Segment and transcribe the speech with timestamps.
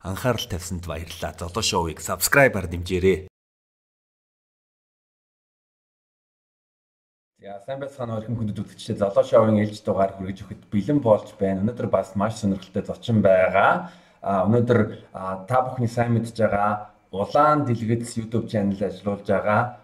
[0.00, 1.32] анхаарал тавьсанд баярлалаа.
[1.38, 3.28] Золоо шоуийг subscribe-аар дэмжээрэй.
[7.40, 11.64] За сайн байцгаана өрхөн хүндэт үзэгчдээ Золоо шоугийн ээлж дугаар хүргэж өгөхөд бэлэн болж байна.
[11.64, 13.90] Өнөөдөр бас маш сонирхолтой зочин байгаа.
[14.20, 14.80] А өнөөдөр
[15.48, 19.80] та бүхний сайн мэдж байгаа Улаан дэлгэц YouTube channel ажиллуулж байгаа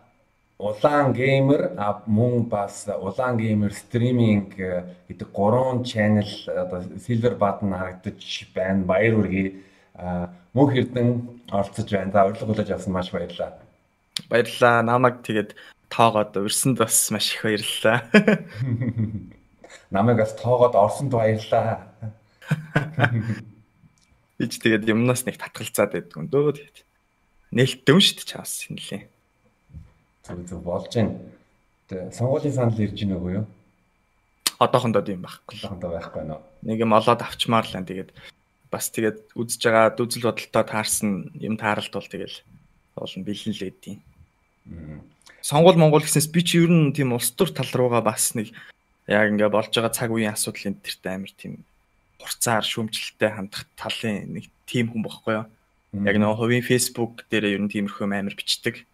[0.59, 1.77] Улаан геймер
[2.07, 8.85] мөн бас Улаан геймер стриминг э, гэдэг гурван channel одоо silver button харагдаж байна.
[8.85, 9.53] Баяр хүргэе.
[9.97, 11.09] Мөнх Эрдэн
[11.51, 12.13] оролцож байна.
[12.13, 13.59] За урилга хүлээж авсан маш баярлалаа.
[14.29, 14.83] Баярлалаа.
[14.83, 15.57] Намайг тэгээд
[15.89, 18.05] тоогоод урьсанд бас маш их баярлалаа.
[19.95, 21.89] Намайг бас тоогоод орсонд баярлалаа.
[24.43, 26.79] Ич тэгээд юмнаас нэг татгалзаад байдгүй дөө тэгээд.
[27.57, 29.03] Нээлттэй шүү дээ чаас нэлээ
[30.27, 31.15] зөв зөв болж байна.
[31.89, 33.47] Тэгээ сонгуулийн санал ирж байна уу юу?
[34.59, 35.55] Одоохондоо тийм байхгүй.
[35.63, 36.41] Одоохондоо байхгүй нөө.
[36.67, 38.11] Нэг юм олоод авчмаар л энэ тэгээд
[38.77, 42.37] бас тэгээд үзэж байгаа дүүзэл бодолтой таарсан юм тааралт бол тэгэл
[42.93, 43.99] болно бэлэн л эдийн.
[45.41, 48.53] Сонгуул Монгол гэснээс би чи ер нь тийм улс төр тал руугаа бас нэг
[49.09, 51.65] яг ингээ болж байгаа цаг үеийн асуудал энэ төрт амар тийм
[52.21, 55.47] хурцаар шүүмжлэлтэй хандах талын нэг тим хүн бохгүй юу?
[55.95, 58.85] Яг нөгөө хувийн Facebook дээр ер нь тиймэрхүү амар бичдэг.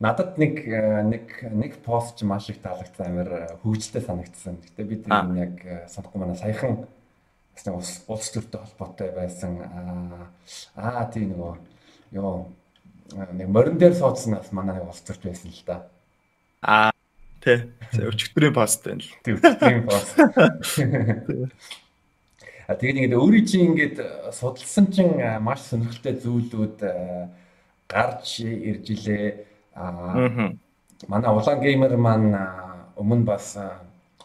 [0.00, 4.56] Надад нэг э, нэг нэг пост ч маш их таалагдсан амар э, хөвгөлтэй санагдсан.
[4.64, 6.88] Гэтэ би тэр яг э, санахгүй манай саяхан
[7.60, 9.60] бас нэг улс төртэй холбоотой байсан
[10.76, 11.54] аа тийм нөгөө
[12.16, 12.46] ёо
[13.32, 15.86] нэг морин дээр суудсан бас манай нэг улс төрт байсан л да.
[16.62, 16.92] Аа
[17.44, 17.68] тий.
[18.00, 19.12] Өчигдрийн пост байна л.
[19.24, 20.16] Тий өчигдрийн пост.
[22.70, 23.96] А тэгээд ингээд өөрийн чинь ингээд
[24.32, 26.78] судалсан чинь маш сонирхолтой зүйлүүд
[27.90, 29.44] гарч ирж илээ
[29.74, 30.52] Аа
[31.08, 32.36] манай улаан геймер маань
[32.96, 33.56] өмнө бас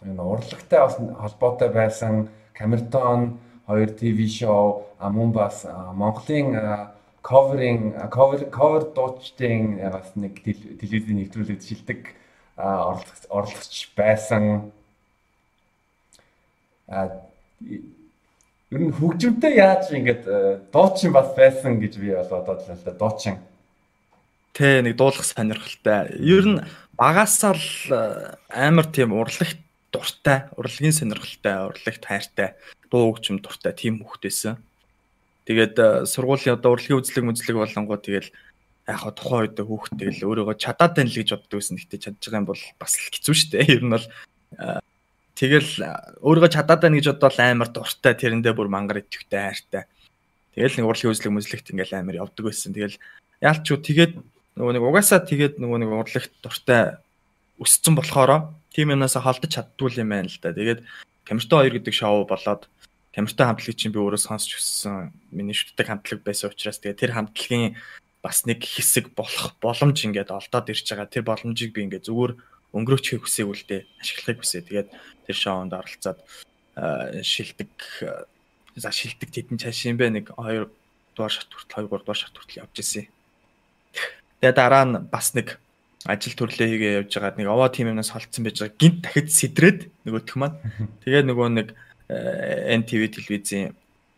[0.04, 0.80] энэ урлагтай
[1.20, 6.56] холбоотой байсан Камертон 2 ТV шоу мөн бас Монголын
[7.26, 12.14] cover-ing cover cover дуучдын бас нэг телевизийн нэвтрүүлэгт шилдэг
[12.58, 14.72] орлогч байсан.
[16.88, 17.10] А
[18.70, 20.22] ер нь хөгжимтэй яаж ингэж
[20.70, 23.42] дуучин бас байсан гэж би бол бодоод л да дуучин.
[24.54, 26.14] Тэ нэг дуулах сонирхолтой.
[26.22, 26.62] Ер нь
[26.94, 29.65] багасаа л амар тийм урлагт
[29.96, 32.60] дуртай, урлагийн сонирхолтой, урлагт хайртай,
[32.92, 34.60] дуу хөгжим дуртай тийм хүүхдээсэн.
[35.48, 38.28] Тэгээд э, сургуулийн одоо урлагийн үзлэг мүзлэг болонгоо тэгэл
[38.86, 41.78] яг хаа тухайн үед хүүхд тэгэл өөрийгөө чадаад байна л гэж боддог байсан.
[41.80, 43.66] Гэтэ чадж байгаа юм бол бас л хэцүү шүү дээ.
[43.80, 44.80] Ер нь бол э,
[45.40, 45.72] тэгэл
[46.20, 49.84] өөрийгөө чадаад байна гэж бодвол амар дуртай, тэрэндээ бүр мангар идэвхтэй хайртай.
[50.58, 52.74] Тэгэл нэг урлагийн үзлэг мүзлэгт ингээл амар явдаг байсан.
[52.74, 52.98] Тэгэл
[53.42, 54.14] яалч юу тэгээд
[54.58, 56.98] нөгөө нэг угаасаа тэгээд нөгөө нэг урлагт дуртай
[57.62, 60.52] өссөн болохоор тийм юмнаас холдож чаддгүй юм байна л да.
[60.52, 60.84] Тэгээд
[61.24, 62.68] Камертой 2 гэдэг шоу болоод
[63.16, 65.16] Камертой хамтлагийг чинь би өөрөө сонсч өссөн.
[65.32, 67.80] Миний шүтдэг хамтлаг байсан учраас тэгээд тэр хамтлагийн
[68.20, 71.08] бас нэг хэсэг болох боломж ингээд олдоод ирж байгаа.
[71.08, 72.36] Тэр боломжийг би ингээд зүгээр
[72.76, 74.68] өнгөрөөчихийг хүсээг үлдээ ашиглахыг хүсээ.
[74.68, 74.90] Тэгээд
[75.24, 76.20] тэр шоунд оролцоод
[77.24, 77.72] шилдэг
[78.76, 80.68] за шилдэг тэдэн цааш юм бэ нэг 2
[81.16, 83.08] дугаар шат хүртэл 2 3 дугаар шат хүртэл явж ирсэн.
[84.44, 85.56] Тэгээ дараа нь бас нэг
[86.06, 89.80] ажил төрлөө хийгээ явж байгаад нэг овоо тим юмнаас холцсон байж байгаа гинт дахид сэтрээд
[90.06, 90.58] нөгөөх маань
[91.02, 91.68] тэгээ нөгөө нэг
[92.14, 93.74] э, NTV телевизийн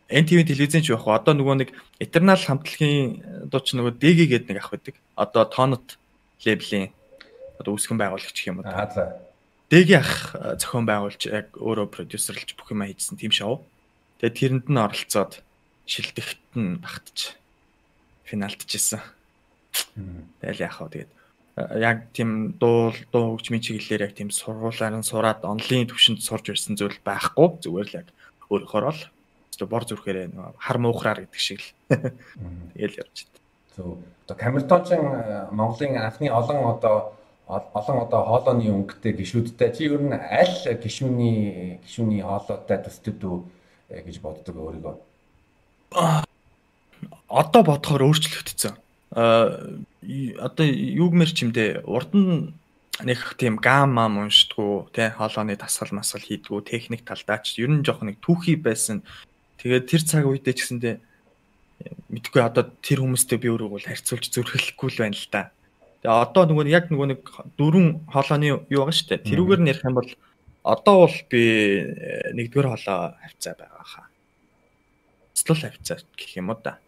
[0.08, 4.72] NTV телевизэн ч явах одоо нөгөө нэг Eternal хамтлагийн дууч нөгөө DG гэдэг нэг ах
[4.72, 4.96] байдаг.
[5.20, 6.00] Одоо Tonot
[6.40, 6.96] лейблийн
[7.60, 8.68] одоо үүсгэн байгуулагч юм уу.
[8.68, 9.20] Аа за.
[9.68, 13.68] DG ах э, зохион байгуулж яг өөрөө продюсерлж бүх юм хийжсэн тийм шоу.
[14.24, 15.44] Тэгээ тэрэнд нь оролцоод
[15.84, 17.36] шилдэгт нь багтж
[18.24, 19.04] финалдчихсэн.
[20.40, 21.10] Тэгэл яах вэ тэгээд
[21.78, 26.78] яг тийм дуу дуу хөгжмийн чиглэлээр яг тийм сургуулаар нь сураад онлайн төвшөнд сурж ирсэн
[26.78, 28.08] зүйл байхгүй зүгээр л яг
[28.50, 29.02] өөрөөр л
[29.66, 32.14] бор зүрхээрээ хар муухраар гэдэг шиг л
[32.74, 33.38] тэгэл явж байна.
[33.74, 33.98] Зөв.
[34.28, 35.02] Одоо Камертончин
[35.50, 37.18] Монголын анхны олон одоо
[37.48, 43.38] олон одоо хоолойны өнгөтэй гişүүдтэй чи ер нь аль гişүүний гişүүний хоолойтой төсдөд үү
[43.88, 44.94] э, гэж боддог өөрийгөө.
[47.28, 48.76] Одоо бодохоор өөрчлөгдсөн
[49.12, 52.52] одоо юугмэр чимдээ урд нь
[53.04, 58.02] нэг тийм гам мам уншдгүү тий хоолооны тасгал масгал хийдгүү техник талдаач ер нь жоох
[58.02, 59.06] нэг түүхий байсан
[59.62, 60.96] тэгээд тэр цаг үедээ ч гэсэндээ
[62.10, 65.42] мэдгүй одоо тэр хүмүүстэй би өөрөө бол харьцуулж зөрхөлөхгүй л байна л да.
[66.02, 67.20] Тэгээ одоо нөгөө яг нөгөө нэг
[67.54, 69.26] дөрвөн хоолооны юу байгаа дээ.
[69.28, 70.10] Тэрүүгээр нь ярих юм бол
[70.66, 71.42] одоо бол би
[71.86, 74.06] э, нэгдүгээр хоолоо хавцаа байгаа хаа.
[75.38, 76.78] Цэцлэл хавцаа гэх юм уу да.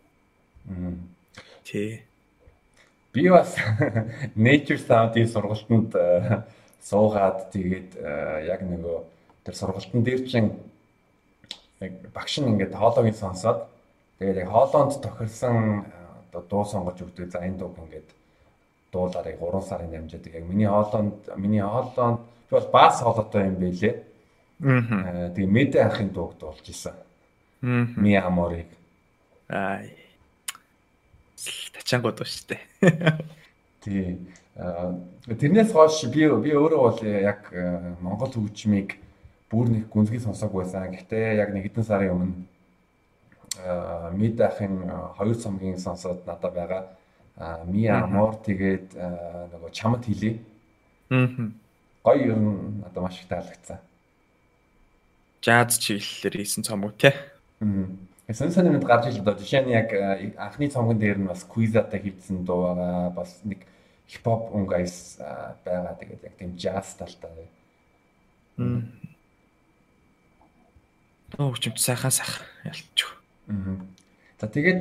[1.62, 2.02] Тий.
[3.12, 3.56] Би бас
[4.36, 6.42] Nature Sound-ийн сургалтанд э,
[6.82, 8.98] суугаад тэгээд э, яг нөгөө
[9.44, 10.54] тэр сургалтын дээр чинь
[11.80, 13.70] яг багш нь ингээд хоолойг сонсоод
[14.20, 15.86] Тэгээд яг хоолоонд тохирсон
[16.28, 17.32] одоо дуу сонгож өгдөг.
[17.32, 18.08] За энэ дууг ингээд
[18.92, 20.34] дуулаарыг 3 сарын амжаадаг.
[20.36, 23.96] Яг миний хоолоонд миний хоолоонд би бол бас хоолойтой юм байлээ.
[24.60, 25.32] Аа.
[25.32, 26.92] Тэгээ мэд анхын дууг дуулж исэн.
[27.64, 27.88] Аа.
[27.96, 28.68] Ми аморыг.
[29.48, 29.80] Аа.
[31.80, 32.60] Тачаангууд ба штэ.
[33.80, 34.20] Тий.
[35.24, 37.48] Тэрнээс хойш би би өөрөө бол яг
[38.04, 39.00] Монгол хөгжмийг
[39.48, 40.92] бүр нэг гүнзгий сонсоог байсан.
[40.92, 42.44] Гэхдээ яг нэг хэдэн сарын өмнө
[44.14, 44.84] мэд ахын
[45.16, 46.82] хоёр цомгийн сонсоод надад байгаа
[47.66, 50.36] ми амор тэгээд нөгөө чамд хилээ.
[51.10, 51.50] Аа.
[52.04, 53.80] Гоё ер нь надад маш их таалагдсан.
[55.40, 57.16] Жаз чиглэлээр хийсэн цомог тий.
[57.64, 57.88] Аа.
[58.30, 59.90] Сэн сэн юмд гарч ил одоо жишээ нь яг
[60.38, 63.10] анхны цомгон дээр нь бас квизатай хийсэн дуу байгаа.
[63.10, 63.66] Бас нэг
[64.06, 65.18] хипхоп өнгөйс
[65.66, 65.98] байгаа.
[65.98, 67.50] Тэгээд яг тийм жаз талтай.
[68.58, 68.86] Аа.
[71.34, 73.18] Тоо хүчмж сайхан сайхан ялчих.
[73.50, 73.82] Аа.
[74.38, 74.80] За тэгээд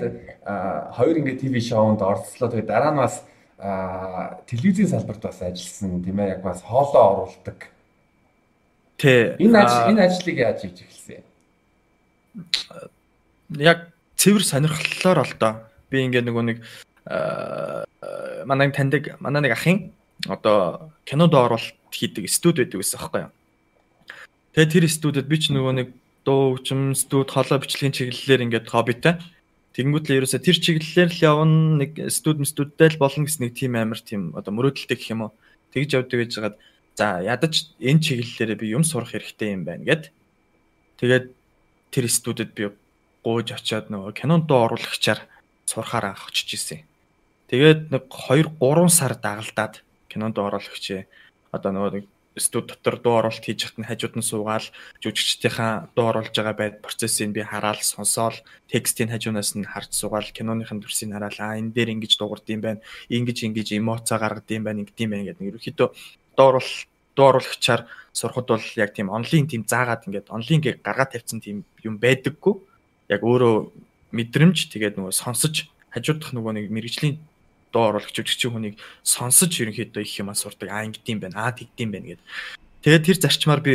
[0.93, 2.53] хоёр ингээд ТV шоунд оролцлоо.
[2.53, 3.25] Тэгээд дараа нь бас
[4.45, 7.73] телевизийн салбарт бас ажилласан тийм ээ яг бас хоолоо оруулдаг.
[9.01, 9.41] Тэ.
[9.41, 11.23] Энэ ажил энэ ажлыг яаж хийж эхэлсэн?
[13.57, 15.53] Яг цэвэр сонирхлоор л доо.
[15.89, 16.57] Би ингээд нөгөө нэг
[18.45, 19.89] манай таньдаг манай нэг ахын
[20.27, 23.33] одоо кинонд оруулалт хийдэг студ байдаг гэсэн аахгүй юу.
[24.53, 25.87] Тэгээ тэр студид би ч нөгөө нэг
[26.27, 29.17] дуу хөгжим студ хоолой бичлэгийн чиглэлээр ингээд хоббитай.
[29.73, 33.73] Тэгэнгүүт л ерөөсө тэр чиглэлээр л явна нэг студ студтай л болно гэсэн нэг тим
[33.79, 35.31] амир тим одоо мөрөөдөлтэй гэх юм уу.
[35.71, 36.57] Тэгж явдаг гэж хагаад
[36.99, 40.11] за ядаж энэ чиглэлээр би юм сурах хэрэгтэй юм байна гэд.
[40.99, 41.25] Тэгээд
[41.93, 42.73] тэр студид би
[43.23, 45.21] гууж очиод нөгөө кинонд оруулагчаар
[45.65, 46.81] сурахаар анх очиж исэн.
[47.49, 51.07] Тэгээд нэг 2 3 сар дагалдаад кинонд оруулагч
[51.51, 52.05] одоо нөгөө
[52.39, 54.65] студ дотор дуу оруулалт хийж хат нь хажууд нь суугаал
[55.03, 58.37] жүжигчдийнхаа дуу оруулж байгаа байд процессыг би хараад сонсоол
[58.71, 62.81] текстийн хажуунаас нь харж суугаал киноныхын төрсийг хараад аа энэ дээр ингэж дуугард юм байна
[63.11, 65.49] ингэж ингэж эмоцаа гаргад юм байна ингэдэм байна гэдэг.
[65.51, 65.87] Ерөнхийдөө
[66.37, 67.81] дуу оруулалт дуу оруулагчаар
[68.13, 72.55] сурахад бол яг тийм онлайн тийм заагаад ингээд онлайн гээ гаргаад тавьсан тийм юм байдаггүй.
[73.09, 73.73] Яг өөрөө
[74.13, 77.17] мэдрэмж тэгээд нөгөө сонсож хажуудах нөгөө нэг мэрэгжлийн
[77.73, 80.69] дуу оруулагч жүжигчийн хүнийг сонсож ерөнхийдөө их юм сурдаг.
[80.69, 82.25] Аа ингэдэм байх, аа тэгдэм байх гэдэг.
[82.85, 83.73] Тэгээд тэр зарчмаар би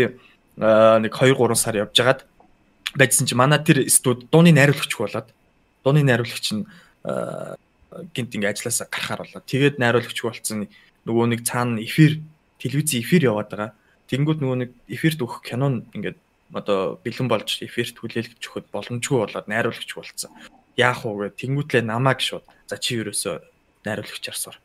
[0.59, 2.27] нэг 2 3 сар явжгаад
[2.95, 5.29] байжсан чи манай тэр студ дууны найруулагч болоод
[5.83, 6.67] дууны найруулагч нь
[8.15, 9.43] гинт ингээ ажилласаа гарахаар болоо.
[9.47, 10.67] Тэгээд найруулагч болсон
[11.07, 12.23] нөгөө нэг цаана эфир
[12.59, 13.71] телевизийн эфир яваад байгаа.
[14.11, 16.19] Тэнгүүд нөгөө нэг эфирт өгөх кинон ингээд
[16.53, 20.33] одоо бэлэн болж эфирт хүлээлгэж өгөхөд боломжгүй болоод найруулагч болцсон.
[20.77, 23.41] Яах вэ гэ тэнгүүтлээ намааг шууд за чи ерөөсөө
[23.87, 24.57] найруулагчаар сур.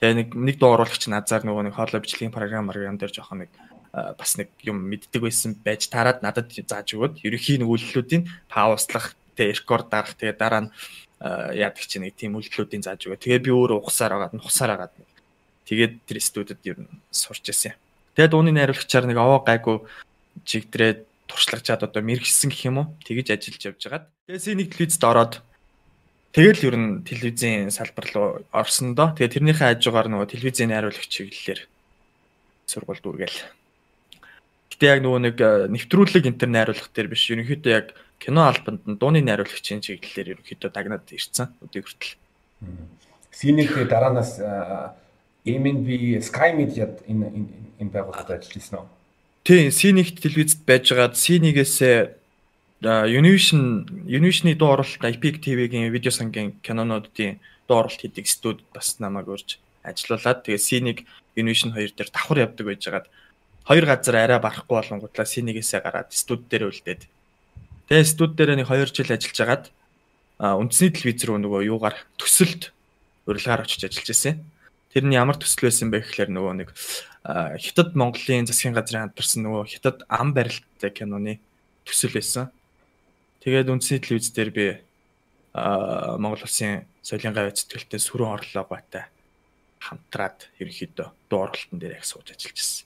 [0.00, 3.50] Тэгээ нэг нэг дуу оруулагч назар нөгөө нэг хоолой бичлэгийн програм програм дээр жоохон нэг
[3.94, 9.62] бас нэг юм мэддэг байсан байж тараад надад зааж өгөөд ерөнхий нэг үйлдэлүүдийн пауслах тэгээ
[9.62, 10.70] рекорд дарах тэгээ дараа нь
[11.22, 13.22] яадаг чи нэг тийм үйлдэлүүдийн зааж өгөө.
[13.22, 14.92] Тэгээ би өөрөө ухсаар агаад нухсаар агаад
[15.64, 17.78] тэгээд тэр студид ер нь сурч ирсэн.
[18.18, 19.78] Тэгээ дууны найруулагчаар нэг овоо гайгүй
[20.42, 25.34] чигдрээд туршлагачаад одоо мэрэгсэн гэх юм уу тэгэж ажиллаж явж байгаад тэгээс нэг телевизд ороод
[26.34, 29.14] Тэгэл ер нь телевизийн салбар руу орсон доо.
[29.14, 31.62] Тэгээ тэрнийхээ хажуугаар нөгөө телевизийн найруулагч чиглэлээр
[32.66, 33.38] сургууль дүүргээл.
[34.74, 37.30] Гэтэ яг нөгөө нэг э, нэвтрүүлэг интер найруулах дээр биш.
[37.30, 41.54] Ерөнхийдөө яг кино албанд нь дууны найруулагчийн чиглэлээр ерөнхийдөө дагнаад ирсэн.
[41.62, 42.18] Өдөө хүртэл.
[43.30, 44.42] Синийхээ дараанаас
[45.46, 47.30] MNB Sky Media энэ
[47.78, 48.86] энэ байгууллагад ажиллаж ирсэн үү?
[49.44, 52.08] Тийм, Синийхт телевизэд байжгаад Синийгээс
[52.80, 59.28] Univision Univision-ы дуу оруулалт IPIC TV-гийн видео сангийн кинонуудын дуу оруулалт хийдэг студ бас намайг
[59.28, 61.04] урьж ажиллуулад тэгээ C1
[61.36, 63.06] Univision 2 дээр давхар явдаг байжгаад
[63.68, 67.04] хоёр газар арай барахгүй болонгуудлаа C1-ээсээ гараад студ дээр үлдээд
[67.92, 69.64] тэгээ студ дээр нэг 2 жил ажиллаж агаад
[70.40, 72.72] үндэсний телевиз рүү нөгөө юугаар төсөлд
[73.28, 74.40] урилгаар очиж ажиллаж байсан.
[74.88, 76.68] Тэр нь ямар төсөл байсан бэ гэхээр нөгөө нэг
[77.24, 81.40] Хятад Монголын засгийн газрын хамтарсан нөгөө Хятад ам барилттай киноны
[81.88, 82.52] төсөл байсан.
[83.40, 84.66] Тэгээд үндсний телевиз дээр би
[85.56, 89.08] аа Монгол улсын соёлын гавь зэтгэлтэй сүрэн орлоготой
[89.80, 92.84] хамтраад ерөнхийдөө дуу оролтон дээр яг сууж ажиллаж байсан.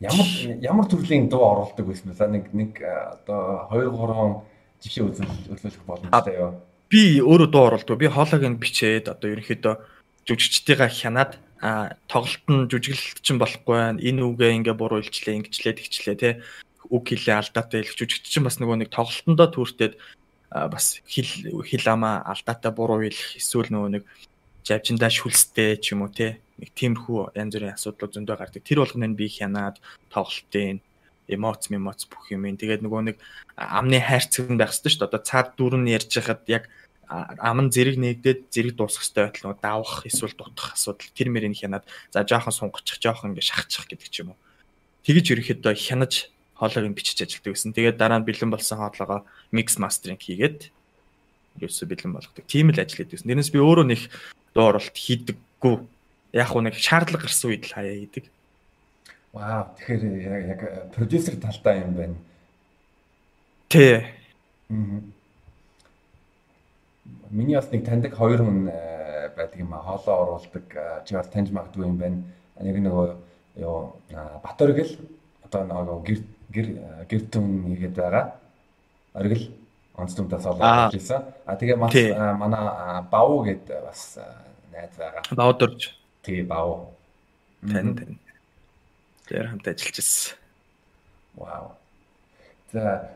[0.00, 0.28] Ямар
[0.64, 2.16] ямар төрлийн дуу оруулдаг байсан бэ?
[2.16, 4.40] За нэг нэг одоо 2 3
[4.88, 6.56] жишээ үзүүлэх боломжтой юу?
[6.88, 8.00] Би өөрөө дуу оруулдаг.
[8.00, 9.74] Би хоолойг нь бичээд одоо ерөнхийдөө
[10.26, 14.02] жүжигчдийнхаа хянаад а тоглолт нь жүжиглэлт чинь болохгүй байна.
[14.02, 16.34] Энэ үгээ ингээ буруу илчлээ, ингэчлээ, тэгчлээ тий
[16.90, 19.94] үг хэлээ алдаатай хэлж жүжигч чинь бас нөгөө нэг тоглолтондоо түүртээд
[20.50, 24.04] бас хэл хэл амаа алдаатай буруу хэлэх эсвэл нөгөө нэг
[24.66, 28.62] жавжиндаа шүлстэй ч юм уу те нэг тиймэрхүү янз бүрийн асуудлууд зөндөө гардаг.
[28.62, 29.80] Тэр болгоно нь би хянаад
[30.12, 30.84] тоглолтын
[31.26, 32.44] эмоц эмоц бүх юм.
[32.44, 33.16] Тэгээд нөгөө нэг
[33.56, 35.10] амны хайрцаг байх хэрэгтэй шүү дээ.
[35.10, 36.68] Одоо цаад дүр нь ярьж хахад яг
[37.12, 41.60] ам нь зэрэг нэгдээд зэрэг дуусах хэрэгтэй байтал нөгөө давах эсвэл дутах асуудал тэр мөрийг
[41.60, 44.40] хянаад за жоохон сунгацчих жоохон ингээ шахчих гэдэг ч юм уу.
[45.04, 47.74] Тэгэж ерөөхдөө хянаж хоолойг нь бичиж ажилтдаг гэсэн.
[47.76, 50.70] Тэгээд дараа нь бэлэн болсон хоолойгоо микс мастеринг хийгээд
[51.60, 52.46] ерөөсө бэлэн болгодог.
[52.46, 53.26] Тийм л ажил хийдэг.
[53.26, 54.00] Нэрнээс би өөрөө нэг
[54.54, 55.74] дуу оролт хийдэггүй.
[56.32, 58.24] Яг уу нэг шаардлага гарсан үед л хаяа хийдэг.
[59.34, 59.68] Вау.
[59.74, 60.60] Тэгэхээр яг яг
[60.94, 62.16] продюсер талтай юм байна.
[63.68, 64.06] Тий.
[67.32, 70.68] Миний бас нэг таньдаг хоёр хүн байдаг юм а хоолоо оруулдаг
[71.08, 72.20] чи бас таньж магадгүй юм байна.
[72.60, 73.08] Нэг нөгөө
[73.64, 73.96] ёо
[74.44, 74.92] Батөргөл
[75.48, 76.20] одоо нөгөө гэр
[76.52, 76.68] гэр
[77.08, 78.36] гэртэн хийгээд байгаа.
[79.16, 79.48] Оргил
[79.96, 81.24] онцлогдоос олоод ирсэн.
[81.48, 81.96] А тэгээ бас
[82.36, 84.20] манай Бав гэд бас
[84.68, 85.24] найз байгаа.
[85.32, 85.96] Бав дөрж.
[86.22, 86.92] Тэгээ Бав.
[87.64, 88.20] Тань тань.
[89.24, 90.36] Тэр хамт ажиллаж ирсэн.
[91.36, 91.72] Вау.
[92.72, 93.08] За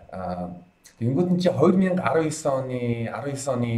[0.96, 2.00] тэгэнгүүт нь чи 2019
[2.48, 3.72] оны 19 оны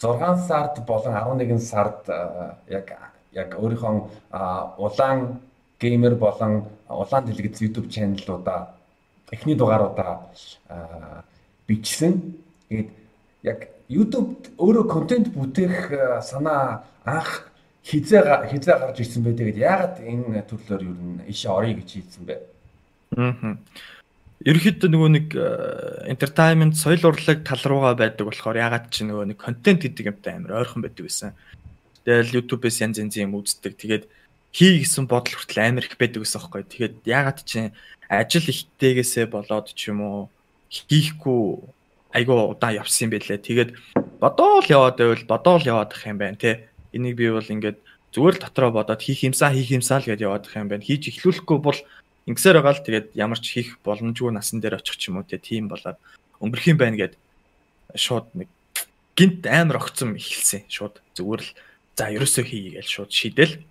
[0.00, 2.08] 6 сард болон 11 сард
[2.68, 3.94] яг яг өөрийнхөө
[4.78, 5.40] улаан
[5.80, 8.74] геймер болон улаан дэлгэц YouTube чаналуудаа
[9.30, 10.30] эхний дугааруудаа
[11.66, 12.34] бичсэн.
[12.68, 12.90] Тэгээд
[13.42, 17.50] яг YouTube өөрөө контент бүтээх санаа анх
[17.84, 19.24] хизээ хизээ гарч ирсэн?
[19.24, 22.36] Тэгээд яагаад энэ төрлөөр юу н ишээ орё гэж хийсэн бэ?
[23.16, 23.56] Аа.
[24.46, 25.26] Ерөнхийдөө нөгөө нэг
[26.06, 30.62] entertainment соёл урлаг тал руугаа байдаг болохоор ягаад ч нөгөө нэг контент гэдэг юмтай амар
[30.62, 31.34] ойрхон байдаг гэсэн.
[32.06, 33.74] Тэгэл YouTube-ээс янз янзын юм үздэг.
[33.74, 34.04] Тэгээд
[34.54, 36.62] хий гэсэн бодол хүртэл амар их байдаг гэсэн байхгүй.
[36.70, 37.74] Тэгээд ягаад ч
[38.06, 40.20] ажил ихтэйгээсээ болоод ч юм уу
[40.70, 41.42] хийхгүй
[42.14, 43.42] айгуу удаан явсан юм байлээ.
[43.42, 43.70] Тэгээд
[44.22, 46.70] бодоол яваад байвал бодоол яваад ах юм байна те.
[46.94, 47.78] Энийг би бол ингээд
[48.14, 50.84] зүгээр л дотроо бодоод хийх юмсаа хийх юмсаа л гэдээ яваад ах юм байна.
[50.84, 51.78] Хийж эхлүүлэхгүй бол
[52.28, 55.24] ингэсээр байгаа л тэгээд ямар ч хийх боломжгүй насан дээр очих ч юм уу.
[55.24, 55.96] Тийм болоод
[56.44, 57.14] өнгөрөх юм байна гэд
[57.96, 58.48] шууд нэг
[59.16, 60.68] гинт амар огцом эхэлсэн.
[60.68, 61.50] Шууд зүгээр л
[61.96, 63.64] за ерөөсөө хийе гэж шууд шийдэл.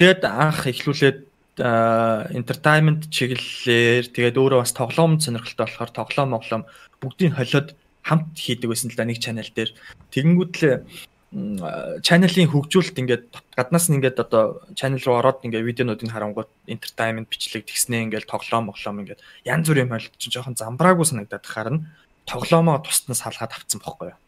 [0.00, 6.62] Тэгэд анх эхлүүлээд entertainment чиглэлээр тэгээд өөрөө бас тоглоом сонирхолтой болохоор тоглоом моглоом
[7.04, 9.76] бүгдийг холиод хамт хийдэг байсан л да нэг чанал дээр.
[10.08, 10.88] Тэгэнгүүт л
[11.30, 17.70] чаналын хөгжүүлэлт ингээд гаднаас нь ингээд одоо чанал руу ороод ингээд видеонуудыг харангуут entertainment бичлэг
[17.70, 21.86] тэгснээ ингээд тоглоом моглоом ингээд янз бүрийн холилт чинь жоохон замбраагүй санагдаад харна.
[22.26, 24.18] Тоглоомоо тусднаас салгаад авцсан бохгүй юу.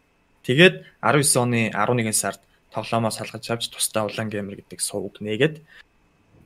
[0.46, 2.38] Тэгээд 19 оны 11 сард
[2.70, 5.58] тоглоомоо салгаж авч тусдаа улаан геймер гэдэг сувг нээгээд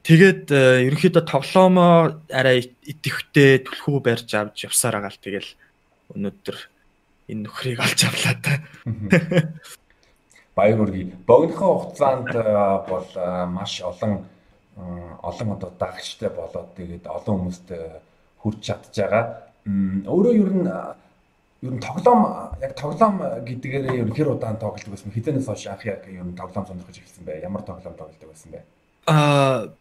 [0.06, 5.50] Тэгээд э, ерөнхийдөө тоглоомоо арай идэвхтэй түлхүү барьж авч явсаар байгаа л тэгэл
[6.14, 6.56] өнөөдөр
[7.34, 8.54] энэ нөхрийг олж авлаа та.
[10.56, 11.12] Баяр хүргэе.
[11.28, 12.42] Богинохоо хугацаанд э,
[12.88, 14.24] бол э, маш олон
[15.22, 17.68] олон одоо дагчтай болоод тэгээд олон хүмүүст
[18.40, 19.24] хүрч чадж байгаа.
[20.08, 20.68] Өөрөө ер нь
[21.64, 25.12] ер нь тоглоом яг тоглоом гэдгээрээ ер хэр удаан тоглодог байсан?
[25.12, 27.40] Хэдэнээс хойш анх яг ер нь тоглоом сонирхож эхэлсэн бэ?
[27.40, 28.60] Ямар тоглоом тоглодог байсан бэ?
[29.08, 29.72] Аа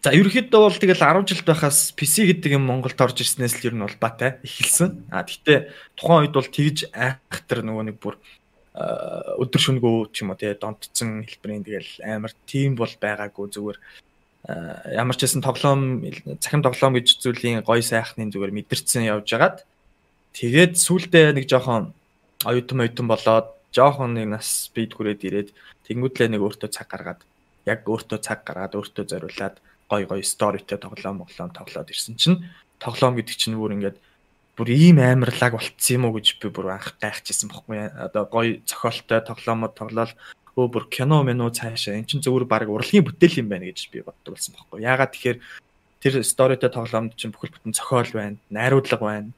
[0.00, 3.74] За ерөнхийдөө бол тэгэл 10 жил байхаас PC гэдэг юм Монголд орж ирснээс л ер
[3.76, 5.12] нь бол батай эхэлсэн.
[5.12, 8.16] А гэхдээ тухайн үед бол тэгж айхтар нөгөө нэг бүр
[8.80, 13.78] өдөр шөнөгөө ч юм уу тий донтцсон хэлбэрийн тэгэл амар тим бол байгаагүй зүгээр.
[14.96, 16.00] Ямар ч хэсэн тоглоом
[16.40, 19.68] цахим тоглоом гэж зүйлийн гой сайхны зүгээр мэдэрсэн явж агаад
[20.32, 21.92] тэгээд сүулдэ нэг жоохон
[22.48, 25.48] оюутан оюутан болоод жоохон нэг нас бид хүрээд ирээд
[25.86, 27.20] тэнгуүтлээ нэг өөртөө цаг гаргаад
[27.68, 29.56] яг өөртөө цаг гаргаад өөртөө зориулаад
[29.90, 32.42] гой гой сторитой тоглоом моглоом тоглоод ирсэн чинь
[32.78, 33.98] тоглоом гэдэг чинь бүр ингээд
[34.56, 37.90] бүр ийм амарлаг болцсон юм уу гэж би бүр анх гайхчихсан бохгүй.
[37.94, 40.12] Одоо гой зохиолтой тоглоомод тоглоод
[40.56, 43.88] өө бүр кино мэн үү цаашаа эн чинь зөвхөн баг урлагийн бүтээл юм байна гэж
[43.90, 44.84] би боддог болсон бохгүй.
[44.84, 45.38] Ягаад тэгэхээр
[46.02, 49.30] тэр сторитой тоглоомд чинь бүхэл бүтэн зохиол байна найруулга байна.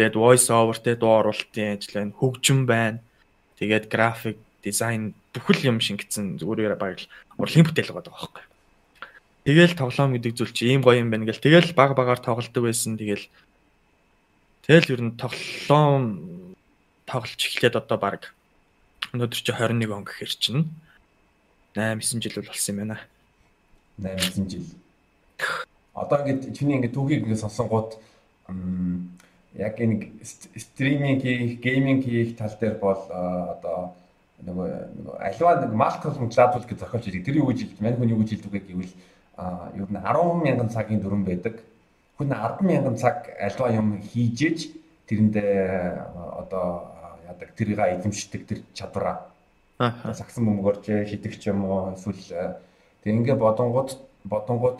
[0.00, 2.98] Тэгээд voice over тэ дуу оруулалтын ажил байна хөгжим байна.
[3.60, 7.06] Тэгээд график дизайн бүхэл юм шингэсэн зүгээр баг
[7.38, 8.44] урлагийн бүтээл байгаа байхгүй
[9.44, 12.96] Тэгэл тоглоом гэдэг зүйл чи ийм гоё юм байна гэл тэгэл баг багаар тоглолдог байсан.
[12.96, 13.28] Тэгэл
[14.66, 16.04] тэгэл ер нь тоглоом
[17.04, 18.34] тоглож эхлээд одоо баг
[19.12, 20.68] өнөөдөр чи 21 он гэхэр чинь
[21.76, 22.98] 8 9 жил болсон юм байна.
[23.98, 24.66] 8 9 жил.
[25.94, 27.98] Одоо ингээд чиний ингээд түүхийг ингээд сонсонгууд
[29.54, 30.10] яг энэ
[30.58, 33.94] стриминг хийх, гейминг хийх тал дээр бол одоо
[34.42, 34.68] нөгөө
[34.98, 37.24] нөгөө альва нэг Malcolm Gladwell гэж зохиолч ирдэг.
[37.26, 37.80] Тэр юу гэж хэлдэг?
[37.82, 38.94] Мань хүн юу гэж хэлдэг гэвэл
[39.78, 41.62] ер нь 10 мянган цагийн дүрэн байдаг.
[42.16, 44.70] Хүн 10 мянган цаг альва юм хийжээж
[45.08, 45.54] тэрэндээ
[46.40, 46.94] одоо
[47.26, 49.26] яадаг тэрийг эзэмшдэг тэр чадвараа.
[49.78, 50.14] Аа.
[50.14, 52.54] Сагсан бөмбөрж шидэг ч юм уу эсвэл
[53.02, 54.78] тэг ингээ бодонгууд бодонгууд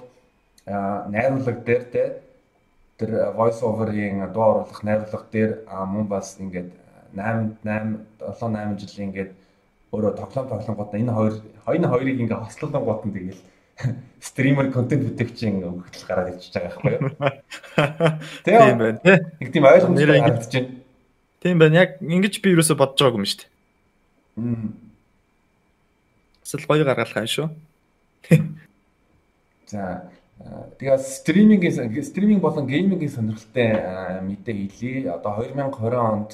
[0.66, 2.02] найруулга дээр те
[2.98, 6.70] тэр voice over-ийн дуу оруулах найруулга дээр мөн бас ингээд
[7.14, 9.32] 8 8 7 8 жил ингээд
[9.92, 11.34] өөрөө тоглоом тоглонгууд энэ хоёр
[11.66, 13.40] хоёрын хоёрыг ингээ хослолонгууд нь тэгэл
[14.20, 17.10] стример контент бүтээгчийн өгөгдөл гараад ичиж байгаа байхгүй юу?
[18.46, 19.00] Тийм байна.
[19.40, 20.70] Нэг тийм ойлгомжтой харагдаж байна.
[21.42, 21.74] Тийм байна.
[21.82, 23.50] Яг ингэж би юусоо бодож байгаагүй юм шүү дээ.
[24.36, 24.68] Мм.
[26.44, 27.48] Эсвэл гоё гаргалах аа шүү.
[29.72, 30.08] За
[30.78, 35.12] тэгээ стримингийн стриминг болон геймингийн сонирхолтой мэдээ хэлье.
[35.12, 36.30] Одоо 2020 онд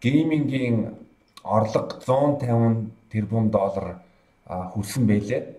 [0.00, 0.94] геймингийн
[1.42, 4.00] орлого 150 тэрбум доллар
[4.46, 5.55] хүрсэн байлээ.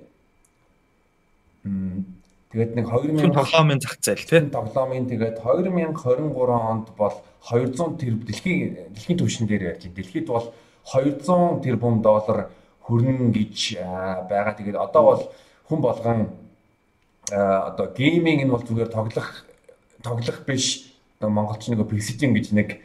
[2.47, 8.95] Тэгээд нэг 2000 тоглоомын зах зээл тийм тоглоомын тэгээд 2023 онд бол 200 тэрбум дэлхийн
[8.95, 9.97] дэлхийн түвшин дээр ярьж байна.
[9.99, 10.47] Дэлхийд бол
[10.87, 12.47] 200 тэрбум доллар
[12.87, 13.83] хүрнэ гэж
[14.31, 14.55] байгаа.
[14.55, 15.21] Тэгээд одоо бол
[15.67, 16.19] хүн болгон
[17.27, 19.43] одоо гейминг нь бол зүгээр тоглох
[19.99, 20.95] тоглох биш.
[21.19, 22.79] Одоо монголч нэг пиксижин гэж нэг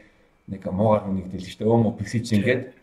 [0.51, 2.75] нэг муугар хүнийг дэлж штэ өөмө пиксижин гэдэг.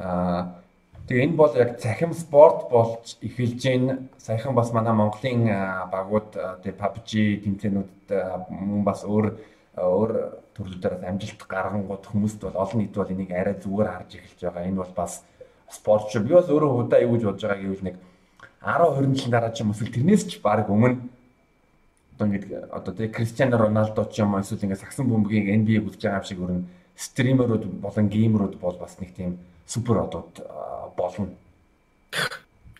[0.00, 0.64] Аа
[1.06, 4.08] Тэгээ энэ бол яг цахим спорт болж эхэлж байна.
[4.18, 5.46] Саяхан бас манай Монголын
[5.86, 6.34] багууд
[6.66, 7.10] тэгээ PUBG
[7.46, 9.38] тэмцээнүүдэд мөн бас өөр
[9.78, 10.10] өөр
[10.58, 14.66] төрлүүдээр амжилт гаргангууд хүмүүст бол олон нийт бол энийг арай зүгээр харж эхэлж байгаа.
[14.66, 15.22] Энэ бол бас
[15.70, 16.26] спорт шүү.
[16.26, 17.96] Би бас өөрөө удаа юу гэж бодож байгаа гэвэл нэг
[18.66, 21.06] 10 20 жилийн дараа ч юм эсвэл тэрнээс ч баг өмнө
[22.18, 26.18] одоо ингээд одоо тэгээ Кристиано Роналдо ч юм эсвэл ингээд сагсан бөмбөгийг NBA үзэж байгаа
[26.18, 26.60] юм шиг өрн
[26.98, 30.40] стримерүүд болон геймерүүд бол бас нэг тийм супер одод
[30.96, 31.28] болно.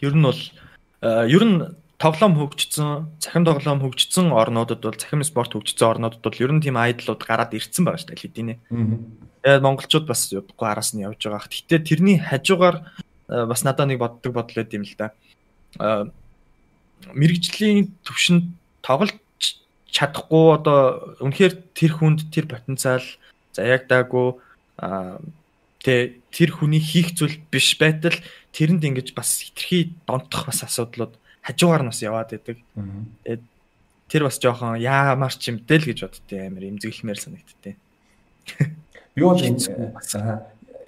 [0.01, 0.41] Ер нь бол
[1.05, 1.59] ер нь
[1.99, 6.77] тоглоом хөгжсөн, цахим тоглоом хөгжсөн орнуудад бол цахим спорт хөгжсөн орнуудад бол ер нь тийм
[6.77, 8.55] айдлууд гараад ирцэн байгаа шүү дээ хэдийнэ.
[9.41, 11.49] Тэгээд монголчууд бас удахгүй араас нь явж байгаа.
[11.49, 12.85] Гэтэ тэрний хажуугаар
[13.29, 15.13] бас надад нэг боддог бодол байд юм л да.
[17.17, 18.45] Мэргэжлийн төвшөнд
[18.85, 19.17] тоглож
[19.89, 23.05] чадахгүй одоо үнэхээр тэр хүнд тэр потенциал
[23.57, 24.37] заяагдаагүй
[25.87, 28.19] Тэ тэр хүний хийх зүйл биш байтал
[28.51, 31.15] тэрэнд ингэж бас хитрхи донтох бас асуудлууд
[31.47, 32.59] хажуугаар нь бас яваад байдаг.
[33.23, 33.45] Тэгээд
[34.11, 37.79] тэр бас жоохон яамар ч юмтэй л гэж боддتي амар эмзэглэмээр санагдтыг.
[39.15, 39.63] Би бол энэ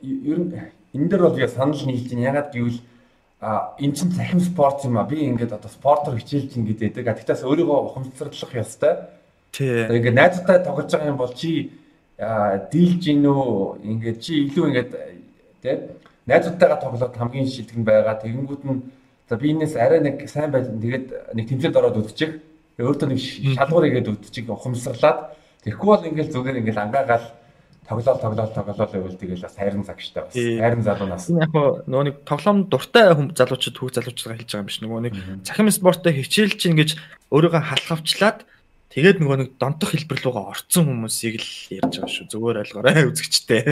[0.02, 0.50] ер нь
[0.94, 2.28] энэ дээр бол яг санал нийлж байна.
[2.34, 2.80] Ягаад гэвэл
[3.38, 7.22] а эн чинь захим спорт юм а би ингээд одоо спортоор хичээлж ингээд байдаг.
[7.22, 8.94] Тэгтээс өөрийгөө ухамсарлах ёстой.
[9.54, 9.86] Тий.
[9.86, 11.70] Ингээд найзтай тоглож байгаа юм бол чи
[12.18, 14.90] дийлж гин үү ингээд чи илүү ингээд
[15.62, 15.76] тий
[16.26, 18.18] найзуудтайгаа тоглоод хамгийн шилдэг нь байгаа.
[18.18, 18.82] Тэгэнгүүт нь
[19.30, 21.06] за би энэс арай нэг сайн байлаа тэгээд
[21.38, 22.42] нэг тэмцээд ороод үдчих
[22.82, 23.20] өөртөө нэг
[23.54, 25.38] шалгуур игээд үдчих ухамсарлаад.
[25.62, 27.26] Тэгэхгүй бол ингээд зүгээр ингээд ангаагаал
[27.86, 30.34] тоглоол тоглоол тоглоол гэвэл тэгэл бас хайрын цагштай бас.
[30.34, 31.54] Хайрын залуунаас яг
[31.86, 34.78] нөгөө нэг тоглоом дуртай хүм залуучууд хүүхд залуучуудаа хэлж байгаа юм биш.
[34.82, 35.14] Нөгөө нэг
[35.46, 37.00] цахим спорттой хичээлж чинь гэж
[37.32, 38.44] өөрийгөө халахавчлаад
[38.88, 42.26] Тэгээд нөгөө нэг донтох хэлбэр рүүгээ орцсон хүмүүсийг л ярьж байгаа шүү.
[42.32, 43.62] Зүгээр ойлгоорой үзэгчтэй.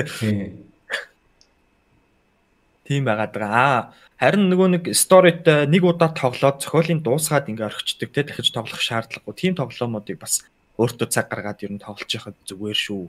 [2.84, 3.96] Тийм байгаад байгаа.
[4.20, 9.34] Харин нөгөө нэг сторитой нэг удаа тоглоод зохиолын дуусгаад ингээ орхичдаг те дахиж тоглох шаардлагагүй.
[9.36, 10.44] Тийм тоглоомуудыг бас
[10.76, 13.08] өөртөө цаг гаргаад ер нь тоглож яхад зүгээр шүү.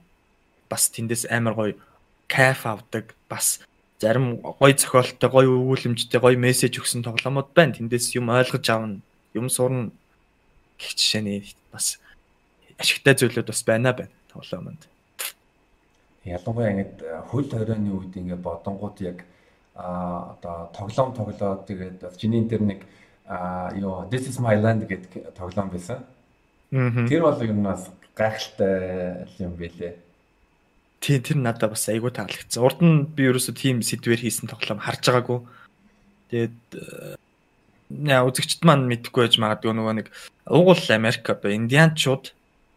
[0.72, 1.76] Бас тэндээс амар гоё
[2.32, 3.16] кайф авдаг.
[3.28, 3.60] Бас
[4.00, 7.76] зарим гоё зохиолтой, гоё өгүүлэмжтэй, гоё мессеж өгсөн тоглоомод байна.
[7.76, 9.04] Тэндээс юм ойлгож авна,
[9.36, 9.92] юм сурна
[10.78, 12.00] гэх жишээний бас
[12.78, 14.88] ашигтай зүйлүүд бас байна байна тоглоомонд.
[16.26, 16.96] Ялангуяа ингээд
[17.32, 19.26] хөл хорионы үед ингээд бодонгууд яг
[19.76, 22.82] а одоо тоглоом тоглоод тэгээд чиний дээр нэг
[23.78, 26.04] юу This is my land гэдэг тоглоом байсан.
[26.72, 29.96] Тэр бол юм бас гайхалтай юм байлээ.
[31.00, 32.64] Тийм тэр надад бас айгүй таалагдсан.
[32.64, 35.40] Урд нь би ерөөсө тийм сэдвэр хийсэн тоглоом харж байгаагүй.
[36.34, 36.60] Тэгээд
[37.90, 40.08] яа үзэгчд маань мэдэхгүй байж магадгүй нөгөө нэг
[40.48, 42.36] угуул Америк одоо индианчууд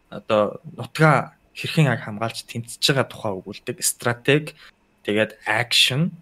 [0.09, 4.55] одоо нутгаа хэрхэн аг хамгаалж тэмцэж байгаа тухай өгүүлдэг стратеги
[5.03, 6.15] тэгээд action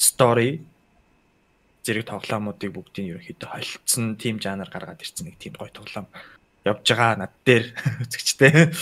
[0.00, 0.64] story
[1.84, 6.08] зэрэг тоглоомуудыг бүгдийг ерөнхийдөө холилдсон тим жанр гаргаад ирсэн нэг тийм гоё тоглоом
[6.64, 7.64] явж байгаа над дээр
[8.04, 8.72] үзэгчтэй.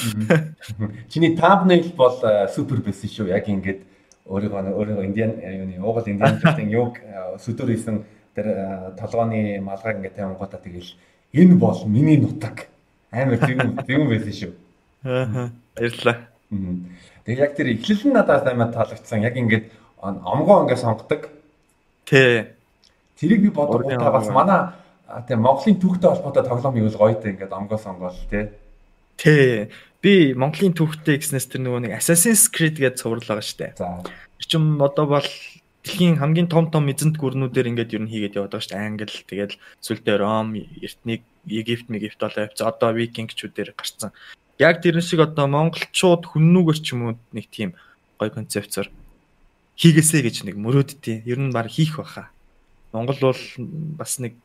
[1.11, 2.19] Чиний thumbnail бол
[2.51, 3.31] супер байсан шүү.
[3.31, 3.87] Яг ингээд
[4.27, 6.99] өөрийгөө өөрийгөө индиан юуны уугал индианчуудын юг
[7.39, 8.03] сүдөр хийсэн
[8.39, 8.47] тэр
[8.95, 10.95] толгооны малгайг ингээд тавингуудаа тэгэл
[11.35, 12.71] энэ бол миний нутаг
[13.11, 14.53] Амар тийм тийм байсан шүү.
[15.09, 15.49] Аа.
[15.77, 16.17] Баярлалаа.
[17.25, 19.25] Тэгээ яг тэр эхлэл нь надад амар таалагдсан.
[19.25, 19.73] Яг ингээд
[20.05, 21.33] омгоо ингээд сонгодог.
[22.05, 22.53] Тий.
[23.17, 24.61] Тэрийг би бодгоотаа бас манай
[25.25, 28.53] тийм Монголын түүхтэй холбоотой тоглоом юу л гоётой ингээд омгоо сонгоол тий.
[29.17, 29.73] Тий.
[30.05, 33.73] Би Монголын түүхтэй гэснээс тэр нөгөө нэг Assassin's Creed гэж цуврал байгаа штэ.
[33.81, 34.05] За.
[34.45, 35.29] Чим одоо бол
[35.89, 38.85] дэлхийн хамгийн том том эзэнт гүрнүүдээр ингээд ер нь хийгээд яваад байгаа шүү дээ.
[38.93, 40.53] Англи тэгээд сүлдээ Ром,
[40.85, 42.61] Эртник, Египт, Мегипт болоо явц.
[42.61, 44.13] Одоо викингчүүдээр гарцсан.
[44.61, 47.73] Яг тэрэн шиг одоо монголчууд хүннүүгэр ч юм уу нэг тийм
[48.21, 48.93] гой концепцээр
[49.81, 52.29] хийгээсэй гэж нэг мөрөөддیں۔ Ер нь баг хийх баха.
[52.93, 53.43] Монгол бол
[53.97, 54.37] бас нэг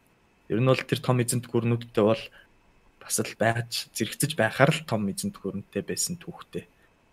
[0.48, 2.24] ер нь бол тэр том эзэнт гүрнүүдтэй бол
[3.04, 6.64] бас л байж зэрэгцэж байхаар л том эзэнт гүрнтэй байсан түүхтэй.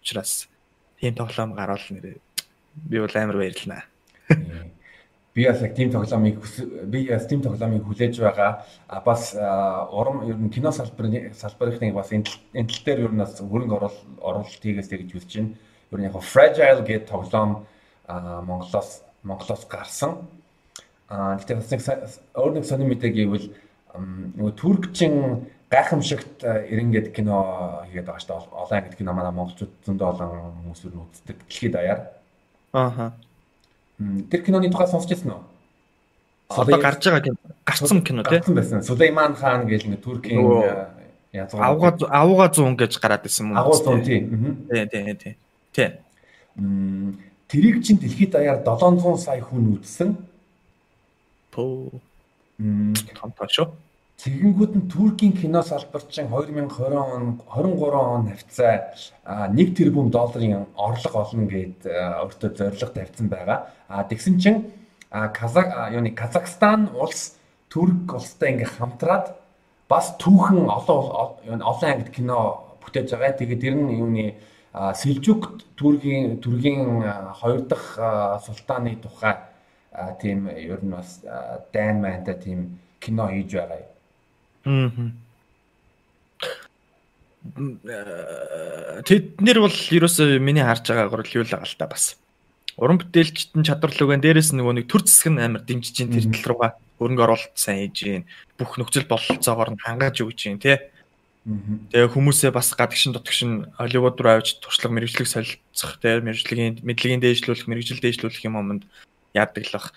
[0.05, 0.47] Учираас
[1.03, 2.21] тийм тоглоом гарвал нэрээ
[2.75, 3.83] би бол амар баярлнаа.
[5.35, 6.41] Би бас яг тийм тоглоомыг
[6.91, 8.65] би бас тийм тоглоомыг хүлээж байгаа.
[8.89, 12.25] А бас урам ер нь кино салбарын салбарынхныг бас энэ
[12.67, 13.79] тал дээр ер нь бас хөрөнгө
[14.19, 15.55] оруулалт хийгээсэй гэж үзэж байна.
[15.93, 17.67] Ер нь яг fragile гэдэг тоглоом
[18.09, 20.27] Монголоос Монголоос гарсан.
[21.09, 21.83] А гэхдээ бас нэг
[22.35, 23.55] өөр нэг сонир мэдээ гэвэл
[24.35, 28.51] нөгөө туркчин гайхамшигт эренгээд кино хийгээд байгаа шүү дээ.
[28.51, 30.31] Олон ангид кино манай монголчууд зөндөө олон
[30.67, 31.39] хүмүүс үздэг.
[31.47, 32.01] Дэлхийд даяар.
[32.75, 33.15] Ааха.
[34.31, 35.43] Тэр киноны тухай сонсч ирсэн үү?
[36.51, 37.37] Одоо гарч байгаа кино.
[37.65, 38.41] Гарцсан кино тий.
[38.41, 38.83] Гарцсан байсан.
[38.83, 40.41] Сулейман хаан гэл нэг туркийн
[41.33, 43.59] язгуу авгаа авгаа 100 гэж гараад ирсэн юм.
[43.61, 44.21] Авгаа 100 тий.
[44.67, 45.35] Тий, тий, тий.
[45.77, 45.91] Тий.
[47.47, 50.17] Тэрийг чинь дэлхийд даяар 700 сая хүн үзсэн.
[51.55, 52.01] Пөө.
[52.59, 53.69] Мм, хамтаа шүү.
[54.21, 58.93] Тэгэнгүүт нь Туркийн кино салбар чинь 2020 он 23 он хавцаа
[59.25, 63.73] 1 тэрбум долларын орлого олно гэд өөртөө зорилго тавьсан байгаа.
[63.89, 64.69] А тэгсэн чинь
[65.09, 67.41] Казак юуны Казахстан улс
[67.73, 69.41] Турк улстай ингээ хамтраад
[69.89, 71.01] бас түүхэн олон
[71.65, 73.41] олон ангид кино бүтээж байгаа.
[73.41, 74.37] Тэгээд тэр нь юуны
[75.01, 77.09] Сэлжүк Түргийн Түргийн
[77.41, 77.97] хоёр дахь
[78.45, 79.49] султааны тухай
[80.21, 81.25] тийм ер нь бас
[81.73, 84.00] дайн майнтай тийм кино хийж байгаа юм
[84.65, 84.91] Аа.
[89.09, 92.21] Тэд нэр бол ерөөсөө миний харж байгаагаар л юу л байгаа л та бас.
[92.77, 96.29] Уран бүтээлчтэн чадвар л үгэн дээрэс нөгөө нэг төр зэсг нь амар дэмжиж ин тэр
[96.29, 96.71] тал руугаа
[97.01, 98.25] хөрөнгө оруулалт сайн хийж гин
[98.61, 100.77] бүх нөхцөл бололцоогоор нь хангаж өгч гин тий.
[101.49, 107.65] Тэгээ хүмүүсээ бас гадагшин дутагшин Холливуд руу авч туршлага мэрэгжлэг солилцох тий мэрэгжлийн мэдлэгийн дээшлүүлэх
[107.65, 108.85] мэрэгжил дээшлүүлэх юм аманд
[109.33, 109.97] яадаг л бах.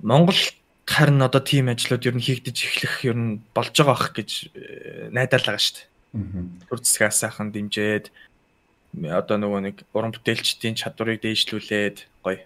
[0.00, 0.40] Монгол
[0.86, 5.08] харин одоо тийм ажлууд ер нь хийгдэж эхлэх ер нь болж байгаа бах гэж э,
[5.10, 5.88] найдаал байгаа шүү дээ.
[6.68, 8.12] Төр засгаас сайхан дэмжиэд
[9.10, 12.44] одоо нөгөө нэг уран бүтээлчдийн чадварыг дээшлүүлээд гоё.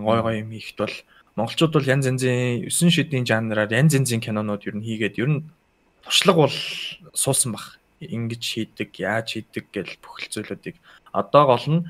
[0.00, 0.96] Гой гой юм хийхэд бол
[1.36, 5.44] монголчууд бол янз янзын 9 шидийн жанраар янз янзын кинонууд ер нь хийгээд ер нь
[6.02, 6.58] туршлага бол
[7.14, 7.78] суусан бах.
[8.02, 10.74] Ингиж хийдэг, яаж хийдэг гэл бүх зүйлүүдийг
[11.14, 11.80] одоо гол нь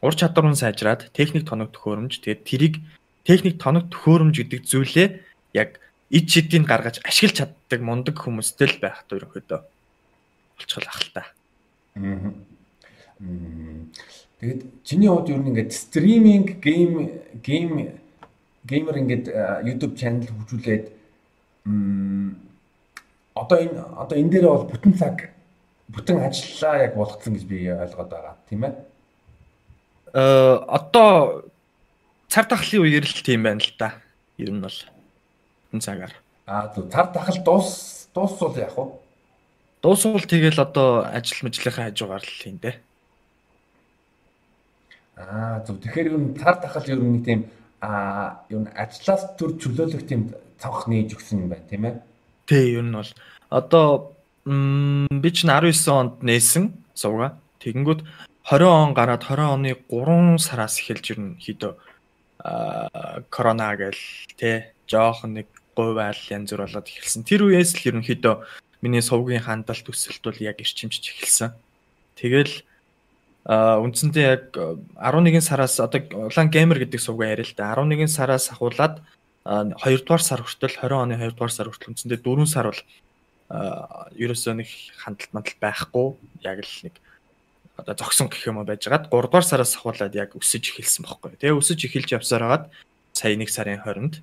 [0.00, 2.74] ур чадвар нь сайжраад техник тоног төхөөрөмж тэгээд тэрийг
[3.26, 5.08] техник тоног төхөөрөмж гэдэг зүйлээ
[5.58, 9.60] яг ид шидийг гаргаж ашиглаж чаддаг мундаг хүмүүстэй л байх тоо ерөнхийдөө
[10.56, 11.22] болчихвол ах л та.
[14.38, 17.10] Тэгээд чиний хувьд ер нь ингээд стриминг, гейм,
[17.42, 17.98] гейм
[18.66, 19.26] геймер ингээд
[19.66, 20.84] YouTube channel хөгжүүлээд
[23.34, 25.30] одоо энэ одоо энэ дээр бол бүтэн цаг
[25.90, 28.74] бүтэн ажиллаа яг болгоцсон гэж би ойлгоод байгаа тийм ээ.
[30.14, 31.46] Э одоо
[32.28, 33.98] цар тахлын үеэр л тийм байна л да.
[34.38, 34.78] Ер нь бол
[35.72, 36.12] энэ цагаар.
[36.46, 38.84] Аа зөв цар тахал дуус дуусвал яах вэ?
[39.82, 42.76] Дуусвал тэгэл одоо ажил мэжлийнхээ хажуугаар л юм дээ.
[45.16, 49.56] Аа зөв тэгэхээр ер нь цар тахал ер нь тийм аа ер нь ажлаас төр
[49.60, 51.94] чөлөөлөх тийм цавх нээж өгсөн юм байна тийм ээ.
[52.46, 53.10] Тий ер нь бол
[53.50, 54.12] одоо
[54.44, 57.38] би чинь 19 онд нээсэн сувга.
[57.60, 58.00] Тэгэнгүүт
[58.46, 61.72] 20 он гараад 20 оны 3 сараас эхэлж ер нь хийдөө
[63.30, 64.02] корона гэл
[64.36, 67.24] тэ жоохон нэг говьаал янз бүр болоод эхэлсэн.
[67.24, 68.34] Тэр үеэс л ерөнхийдөө
[68.80, 71.52] миний сувгийн хандлт төсөлт бол яг ирчимжиж эхэлсэн.
[72.16, 72.64] Тэгэл
[73.46, 74.44] үндсэндээ яг
[74.98, 79.04] 11 сараас одоо улаан геймер гэдэг сувгаа яриа л да 11 сараас ахуулаад
[79.46, 82.82] 2 дугаар сар хүртэл 20 оны 2 дугаар сар хүртэл үндсэндээ 4 сар бол
[84.18, 84.68] ерөөсөө нэг
[84.98, 86.06] хандлт мандал байхгүй
[86.42, 86.94] яг л нэг
[87.76, 91.36] одоо зогсон гэх юм уу байжгаад 3 дугаар сараас ахуулаад яг өсөж эхэлсэн бохоггүй.
[91.36, 92.64] Тэгээ өсөж эхэлж явсаар хагаад
[93.12, 94.14] сая 1 сарын 20-нд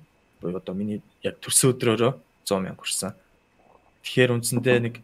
[0.42, 2.12] буюу одоо миний яг төрсөн өдрөөрөө
[2.42, 3.14] 100 мянга хүрсэн.
[4.02, 4.94] Тэгэхээр үндсэндээ нэг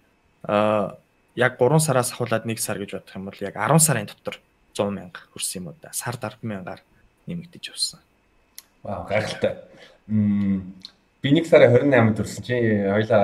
[0.44, 0.98] аа
[1.38, 4.36] яг 3 сараас ахуулаад 1 сар гэж бодох юм бол яг 10 сарын дотор
[4.74, 5.94] 100 мянга хүрсэн юм уу да.
[5.94, 6.82] Сард 10 мянгаар
[7.30, 8.02] нэмэгдэж явсан.
[8.82, 9.62] Вау гайхалтай.
[10.10, 10.74] Мм
[11.22, 12.54] би 1 сарын 28-нд төрсөн чи
[12.90, 13.22] хоёлаа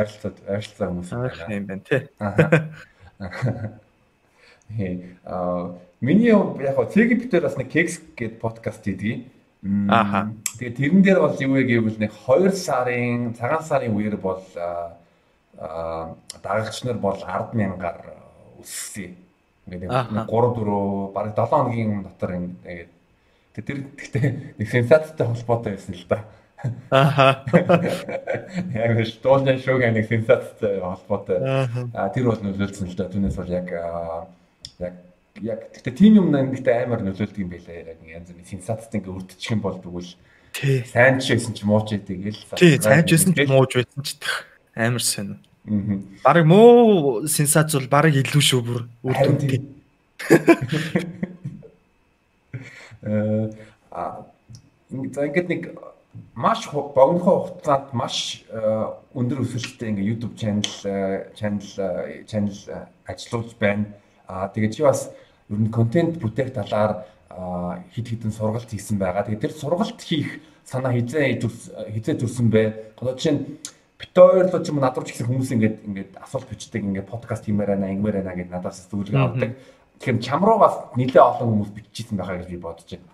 [0.00, 1.10] ойролцоод ойролцоо хүмүүс
[1.52, 2.08] юм байна тий.
[2.18, 2.72] Аа.
[5.24, 9.28] Аа миний яг хоо цэгийн битээр бас нэг кекс гэдэг подкаст хийдэг.
[9.88, 10.32] Ааха.
[10.60, 16.12] Тэгээ тэрэн дээр бол юу вэ гэвэл нэг 2 сарын цагаан сарын үеэр бол аа
[16.42, 18.00] дагагч нар бол 100000-аар
[18.60, 19.16] өссөн.
[19.64, 22.92] Ингээд 3 4 бараг 7 хоногийн дотор ингээд
[23.56, 26.18] тэр гэхдээ нэг сенсацтай холбоотой байсан л да.
[26.90, 27.44] Ааха.
[28.76, 31.40] Яг л дуулын шоуг нэг сенсацтай холбоотой.
[31.96, 33.08] Аа тэр бол нөлөөлсөн л да.
[33.08, 33.68] Түүнээс бол яг
[34.84, 34.96] яг
[35.42, 37.74] яг гэхдээ тийм юм нэгтэй амар нөлөөлдөг юм байлаа.
[37.74, 40.12] Яг янз бүрийн сенсацтай ингээ өрдчих юм бол тэгвэл
[40.54, 40.84] Тий.
[40.86, 42.44] сайн ч байсан ч мууч байдаг л.
[42.54, 44.20] Тий, сайн ч байсан ч мууж байсан ч
[44.78, 45.34] амар сонь.
[45.34, 45.98] Аа.
[46.22, 48.86] Бараг муу сенсац бол бараг илүү шүү бүр.
[49.40, 49.74] Тийм.
[53.04, 53.52] Э
[53.90, 54.24] а
[54.88, 55.62] ингээд нэг
[56.34, 62.54] маш богинохон хугацаанд маш э, өндөр өсөлттэй ингээ YouTube channel э, channel э, channel
[63.06, 63.86] ажиллаж байна.
[64.26, 65.10] А тэгээд чи бас
[65.50, 67.04] ер нь контент бүтээх талаар
[67.92, 69.26] хид хідэн сургалт хийсэн байгаа.
[69.26, 72.94] Тэгээд тэр сургалт хийх санаа хизээ хизээ төрсөн бэ?
[72.96, 73.42] Одоо жишээ нь
[73.98, 76.82] бит хоёр л ч юм уу над руу ч гэсэн хүмүүс ингээд ингээд асуулт бичдэг
[76.82, 79.52] ингээд подкаст хиймээр байна, ингэмээр байна гэдээ надаас зөвлөгөө авдаг.
[79.98, 83.12] Тэгэхээр чам руу бас нэлээ олон хүмүүс биччихсэн байхаа гэж би бодож байна.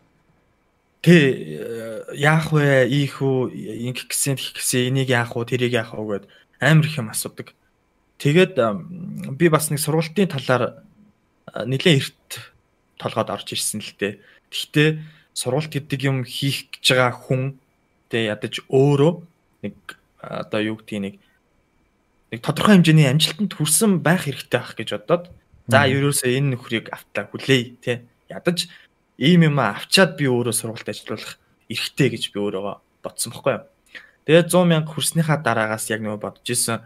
[1.00, 2.84] Тий, э, яах вэ?
[2.84, 6.24] Ийх үү, ингэх гэсэн, тэгэх гэсэн, энийг яах вэ, тэрийг яах вэ гэд
[6.60, 7.56] амар их юм асуудаг.
[8.20, 8.60] Тэгээд
[9.32, 10.84] би бас нэг сургалтын талаар
[11.54, 12.30] нэлээд эрт
[13.00, 14.20] толгойд орж ирсэн л дээ.
[14.50, 14.88] Гэхдээ
[15.34, 17.42] сургалт гэдэг юм хийх гэж байгаа хүн
[18.10, 19.12] тэ ядаж өөрөө
[19.64, 19.76] нэг
[20.20, 21.14] одоо юу гэдгийг нэг
[22.30, 25.24] нэг тодорхой хэмжээний амжилтанд хүрсэн байх хэрэгтэй байх гэж бодоод
[25.70, 28.68] за ерөөсөө энэ нөхрийг автаа хүлээе тэ ядаж
[29.16, 31.38] ийм юм авчаад би өөрөө сургалт ажиллах
[31.70, 33.64] эрхтэй гэж би өөрийгөө бодсон байхгүй юу.
[34.26, 36.84] Тэгээд 100 мянга хүрснийхаа дараагаас яг нөгөө бодож исэн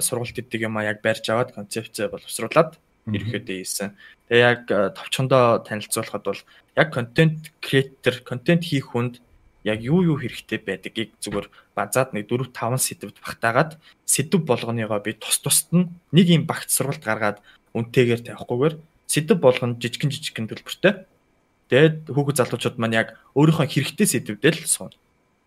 [0.00, 3.96] сургалт гэдэг юм а яг барьж аваад концепцээ боловсруулад ерөөхдөө ийсэн.
[4.28, 6.40] Тэгээ яг а, товчхондоо танилцуулахад бол
[6.76, 9.22] яг контент креатор, контент хийх хүнд
[9.64, 15.12] яг юу юу хэрэгтэй байдгийг зүгээр базаад нэг 4 5 сэдвд багтаагаад сэдв болгоныгоо би
[15.16, 17.38] тус тусад нь нэг юм багт сургалт гаргаад
[17.76, 21.04] үнтэйгээр тавихгүйгээр сэдв болгоно жижигэн жижигэн төлбөртэй
[21.70, 23.08] Тэгээд хүүхэд залуучууд маань яг
[23.38, 24.90] өөрийнхөө хэрэгтэй сэдвүүдэл суун.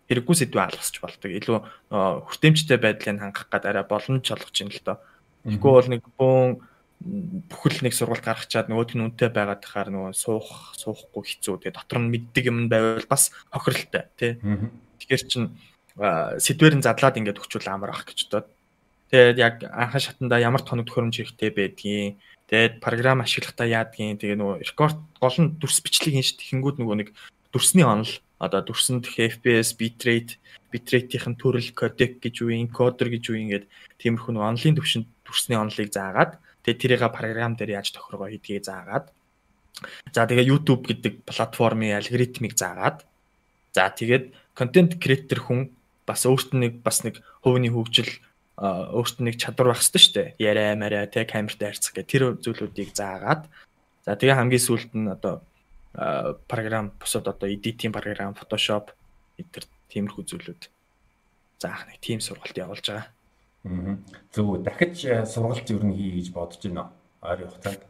[0.07, 1.27] Хэрэггүй сэдвээ алгасч болдог.
[1.27, 1.57] Илүү
[1.91, 5.03] аа, хүртээмжтэй байдлыг хангах гад арай боломж олгож ин л доо.
[5.43, 6.63] Бол нэг бөөн
[7.03, 11.67] бүхэл нэг сургалт гаргачаад нөгөөд нь үнэтэй байгаад тахаар нөгөө суух суухгүй хэцүү.
[11.67, 14.39] Тэгээ дотор нь мэддэг юм байвал бас хохиролтой тий.
[15.03, 15.43] Тэгэхээр чин
[16.39, 18.47] сэдвэр нь задлаад ингээд өгчүүл амар ах гэж бодоод.
[19.11, 24.57] Тэгээд яг анхан шатанда ямар тоног төхөөрөмж хэрэгтэй байдгийг тэгээд програм ашиглахдаа яадгийн тэгээ нөгөө
[24.63, 27.09] рекорд гол нь дүрс бичлэг хийн шít хингүүд нөгөө нэг
[27.53, 28.09] дүрсний онол
[28.41, 30.41] одоо дүрсэнд FPS bitrate
[30.73, 33.65] bitrate-ийн төрөл кодек гэж үү энкодер гэж үү ингээд
[34.01, 39.11] тиймэрхүү нөгөө онлын төвшөнд дүрсний онолыг заагаад тэгээд тэрийг програм дээр яаж тохиргоо хийдгийг заагаад
[40.15, 43.03] за тэгээ YouTube гэдэг платформын алгоритмыг заагаад
[43.75, 45.73] за тэгээд контент креатор хүн
[46.05, 48.11] бас өөрт нь нэг бас нэг хувийн хөгжил
[48.59, 50.29] өөрт нь нэг чадвар байх хэрэгтэй шүү дээ.
[50.37, 53.49] Яриа мараа те камертай харьцах гэх тэр зүйлүүдийг заагаад
[54.05, 55.41] за тэгээ хамгийн сүүлд нь одоо
[56.47, 58.93] програм бусад одоо editing програм Photoshop
[59.41, 60.61] эдгээр тиймэрхүү зүйлүүд
[61.61, 63.12] заах нэг team сургалт явуулж байгаа.
[63.63, 66.91] Зөв дахиж э, сургалт ер нь хий гэж бодож байна.
[67.23, 67.81] Ойрын хугацаанд.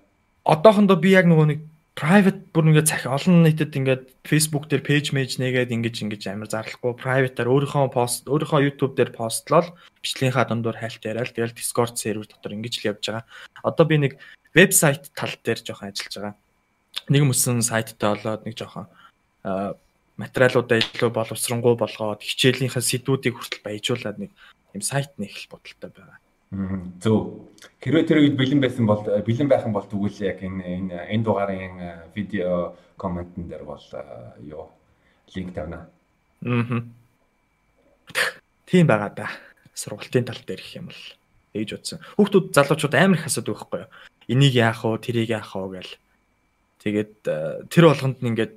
[0.45, 1.59] Одоохондоо би яг нөгөө нэг
[1.97, 6.49] private бүр ингээд цах олон нийтэд ингээд Facebook дээр page mage нэгээд ингэж ингэж амар
[6.49, 9.69] зарлахгүй private-аар өөрийнхөө пост өөрийнхөө YouTube дээр постлол
[10.01, 13.25] бичлэгийнхаа дундуур хайлт яриад тэгэл Discord сервер дотор ингэж л явж байгаа.
[13.61, 14.13] Одоо би нэг
[14.57, 16.35] вебсайт тал дээр жоохон ажиллаж байгаа.
[17.13, 18.89] Нэг мөсөн сайттай болоод нэг жоохон
[19.45, 19.77] аа,
[20.17, 24.31] материалуудаа илүү боловсронгуй болгоод хичээлийнхээ сэдвүүдийг хүртэл баяжуулаад нэг
[24.73, 26.19] юм сайт нэг л бодолтой байгаа.
[27.01, 27.49] Зөв.
[27.81, 31.25] Хэрвээ тэр үед бэлэн байсан бол бэлэн байх юм бол тэгвэл яг энэ энэ энэ
[31.25, 34.69] дугаарын э, видео комментэн дээр бол э, юу
[35.33, 35.89] линк тавина.
[36.45, 36.85] Аа.
[38.69, 39.29] Тийм байгаа да.
[39.73, 41.01] Сургалтын тал дээр их юм л
[41.57, 41.99] ээж утсан.
[42.21, 43.89] Хүүхдүүд залуучууд амар их асуудаг байхгүй юу?
[44.29, 45.01] Энийг яах вэ?
[45.01, 45.93] Тэрийг яах вэ гэл.
[46.85, 48.53] Тэгээд э, тэр болгонд нь ингээд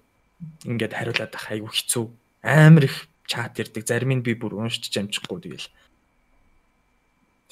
[0.68, 2.04] ингээд хариулаад ах айгу хэцүү.
[2.44, 3.88] Амар их чат ирдэг.
[3.88, 5.68] Зарим нь би бүр уншиж амжихгүй тэгэл.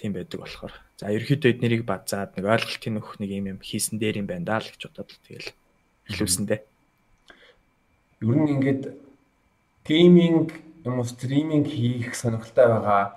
[0.04, 0.74] Тийм байдаг болохоор.
[1.00, 4.60] За ерөөхдөө эднэрийг базаад нэг ойлголтын нөх нэг юм юм хийсэн дээр юм байна даа
[4.60, 5.48] л гэж бодоод л тэгэл
[6.12, 6.60] эхлүүлсэн дээ.
[8.20, 8.82] Ер нь ингээд
[9.88, 10.52] гейминг
[10.84, 13.16] юм уу стриминг хийх сонирхолтой байгаа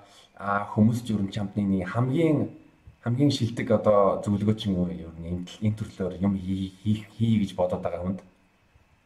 [0.72, 2.56] хүмүүс ч ер нь чамдны нэг хамгийн
[3.04, 7.44] хамгийн шилдэг одоо зөвлөгөө ч юм уу ер нь энэ төрлөөр юм хий- хийх хий
[7.44, 8.24] гэж бодоод байгаа хүнд.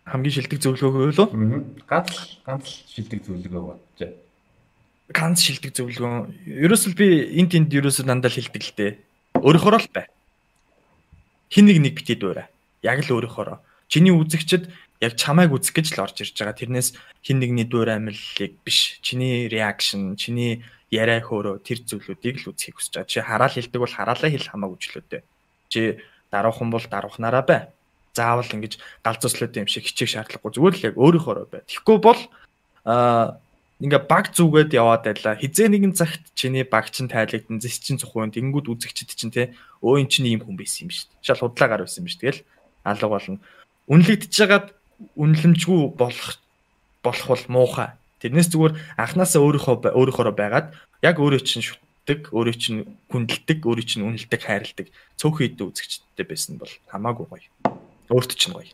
[0.06, 1.26] Хамгийн шилдэг зөвлөгөө юу?
[1.34, 1.65] Аа.
[1.89, 2.13] Ганц
[2.46, 4.00] ганц шилдэг зөвлөгөө бодож.
[5.12, 6.60] Ганц шилдэг зөвлөгөө.
[6.65, 7.08] Ерөөсөл би
[7.39, 8.91] энд тэнд ерөөсөө дандаа хилдэг л дээ.
[9.39, 10.08] Өөрөөхөө л бай.
[11.52, 12.47] Хин нэг нэг битээ дуурай.
[12.82, 13.60] Яг л өөрөөхөө.
[13.91, 14.71] Чиний үзэгчд
[15.02, 16.56] яг чамайг үзэх гэж л орж ирж байгаа.
[16.56, 16.95] Тэрнээс
[17.26, 19.02] хин нэгний дуур амьллыг биш.
[19.02, 23.10] Чиний реакшн, чиний яриа хөөрөө тэр зүйлүүдийг л үзхийг хүсэж байгаа.
[23.10, 25.19] Чи хараал хилдэг бол хараалаа хэл хамаагүй ч л үдэ.
[25.74, 25.82] Чи
[26.30, 27.62] даруухан бол даруухнараа бай.
[28.13, 30.54] Заавал ингэж галзууслаад юм шиг хичээх шаардлагагүй.
[30.54, 31.62] Зүгээр л яг өөрийнхөө бай.
[31.65, 32.21] Тэгэхгүй бол
[32.86, 33.41] аа
[33.82, 35.41] ингээ баг зүгээд яваад байлаа.
[35.41, 40.06] Хизээ нэгэн цагт чиний баг чин тайлагдсан зэс чин цохоо тэнгүүд үзэгчд чинь те өө
[40.06, 41.26] эн чинь ийм хүн байсан юм шүү дээ.
[41.26, 42.22] Шал худлаагаар байсан юм шүү.
[42.22, 42.41] Тэгэл
[42.86, 43.41] алга болно.
[43.89, 44.67] Үнэлэгдэж байгаад
[45.17, 46.38] үнэлэмжгүй болох
[47.02, 47.89] болох бол муухай.
[48.22, 54.06] Тэрнээс зүгээр анханасаа өөрийнхөө өөрийнхөө байгаад яг өөрөө чинь шүтдэг, өөрөө чинь хүндэлдэг, өөрөө чинь
[54.06, 57.50] үнэлдэг, хайрладаг цөөхөн идэ үзэгчдтэй байсан бол хамаагүй гоё.
[58.13, 58.70] Өөртөө чинь гоё.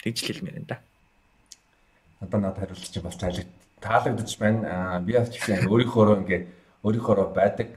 [0.00, 0.80] Тэгж л хэлмээр энэ да.
[2.24, 3.48] Одоо надад хариулт чинь бас тайлэг
[3.80, 5.00] таалагдчих байна.
[5.04, 6.42] Би бас гэсэн өөрийнхөө ингээ
[6.84, 7.68] өөрийнхөө байдаг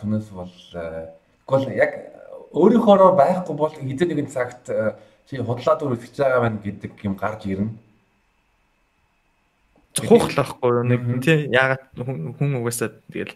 [0.00, 0.52] түнэс бол
[1.46, 1.92] тэгвэл яг
[2.52, 4.66] өөрийнхөө байхгүй бол хэдэн нэгэн цагт
[5.30, 7.76] чи худлаа дүр өсөж байгаа байна гэдэг юм гарч ирнэ.
[9.94, 11.82] Цохохлахгүй нэг тий яагаад
[12.38, 13.34] хүн угаасаа тэгэл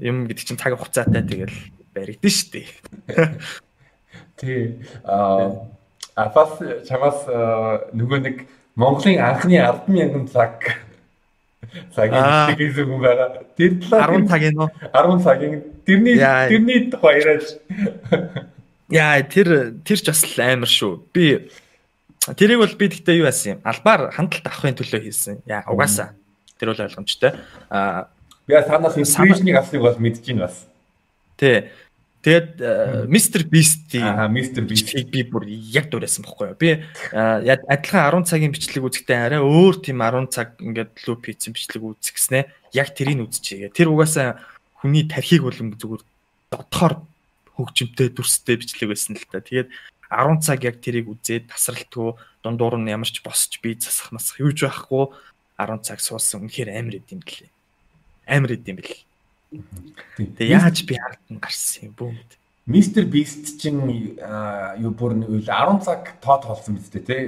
[0.00, 1.56] юм гэдэг чинь цаг хугацаатай тэгэл
[1.92, 2.64] баригдэн штэ.
[4.40, 4.80] Тий.
[5.04, 5.68] Аа
[6.16, 6.56] Афас
[6.88, 7.28] чамаас
[7.92, 8.36] нөгөө нэг
[8.76, 10.64] Монголын анхны 100000 цаг
[11.94, 13.28] цагийн хийсэн хүн байгаа.
[13.56, 15.54] Тэр талаар 10 цагийн нөө 10 цагийн
[15.86, 17.38] тэрний тэрний хоёроо
[18.90, 21.10] Яа тэр тэр ч бас амар шүү.
[21.10, 21.50] Би
[22.38, 23.60] тэрийг бол би тэгтээ юу яасан юм?
[23.66, 25.42] Албаар хандлт авахын төлөө хийсэн.
[25.42, 26.14] Яа угаасаа.
[26.54, 27.34] Тэр бол ойлгомжтой.
[27.66, 28.06] Аа
[28.46, 30.66] би танаас инспирашныг авсныг бол мэдэж байна бас.
[31.34, 31.66] Тий.
[32.26, 32.58] Тэгээд
[33.06, 36.58] Mr Beast аа Mr Beast-ийг би бүр яг дуурайсан бохгүй юу.
[36.58, 36.82] Би
[37.14, 42.50] адилхан 10 цагийн бичлэг үзэхдээ арай өөр тийм 10 цаг ингээд луп хийсэн бичлэг үзгэснэ.
[42.74, 43.70] Яг тэрийг үзчихье.
[43.70, 44.42] Тэр угаасаа
[44.82, 46.02] хүний тархийг бол зүгээр
[46.50, 47.06] дотохоор
[47.54, 49.38] хөгжимтэй дүрстэй бичлэг байсан л та.
[49.38, 49.70] Тэгээд
[50.10, 54.66] 10 цаг яг тэрийг үзээд тасралтгүй дундуур нь ямар ч босч би засах масах юуж
[54.66, 55.14] байхгүй
[55.62, 57.54] 10 цаг суусан үнэхээр амар идэм блээ.
[58.26, 59.06] Амар идэм бэл.
[59.50, 62.30] Тэгээ яаж би хардсан гарсан юм бүү мэд.
[62.66, 63.78] Мистер Бист чинь
[64.82, 67.24] юу бүр 10 цаг тоо тоолсон биз дээ тий.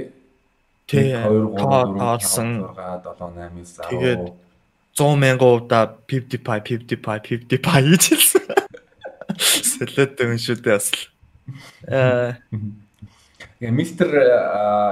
[0.90, 2.74] Тий 2 3 4 5 6 7
[3.06, 4.22] 8 9 Тэгээд
[4.98, 8.44] 100 мянган удаа 55 55 55 гэж хэлсэн.
[9.78, 10.90] Солиотой хүн шүү дээ бас.
[11.86, 12.34] Аа
[13.60, 14.10] Мистер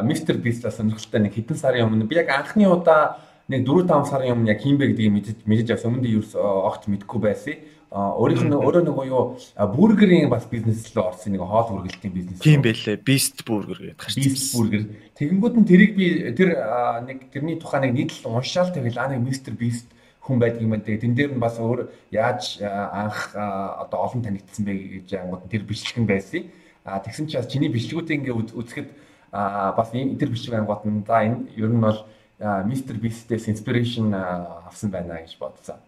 [0.02, 4.34] Мистер Бист сонирхолтой нэг хэдэн сарын өмнө би яг анхны удаа нэг 4 5 сарын
[4.34, 5.94] өмнө яг хийм бэ гэдгийг мэдэж мэдэж авсан.
[5.94, 6.24] Өмнө нь юу
[6.66, 7.56] огт мэдэхгүй байсан.
[7.86, 9.38] Өөрийнх нь өөрөө нөгөө юу
[9.70, 12.42] бургерийн бас бизнес рүү орсон нэг хоол үргэлтийн бизнес.
[12.42, 12.98] Тийм байлээ.
[12.98, 14.34] Beast Burger гэдэг гарч ирсэн.
[14.34, 14.82] Beast Burger.
[15.14, 16.58] Тэгэнгүүт нь тэрийг би тэр
[17.06, 19.86] нэг тэрний тухай нэг нийтлэл уншаал тэгэл аа нэг Mr Beast
[20.26, 20.82] хүн байдаг юм байна.
[20.82, 25.62] Тэгээ тэн дээр нь бас өөр яаж анх одоо олон танигдсан бэ гэж ангууд тэр
[25.62, 26.50] бичлэгэн байсан.
[26.82, 28.88] А тэгсэн чи бас чиний бичлэгүүдийг ингээ үзэхэд
[29.30, 32.02] бас энэ тэр бичлэг ангууд нь за энэ ер нь бол
[32.38, 35.80] Mr Beast-ээс inspiration авсан байна гэж бодсон.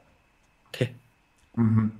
[0.72, 0.88] Тий.
[1.56, 1.92] Мм.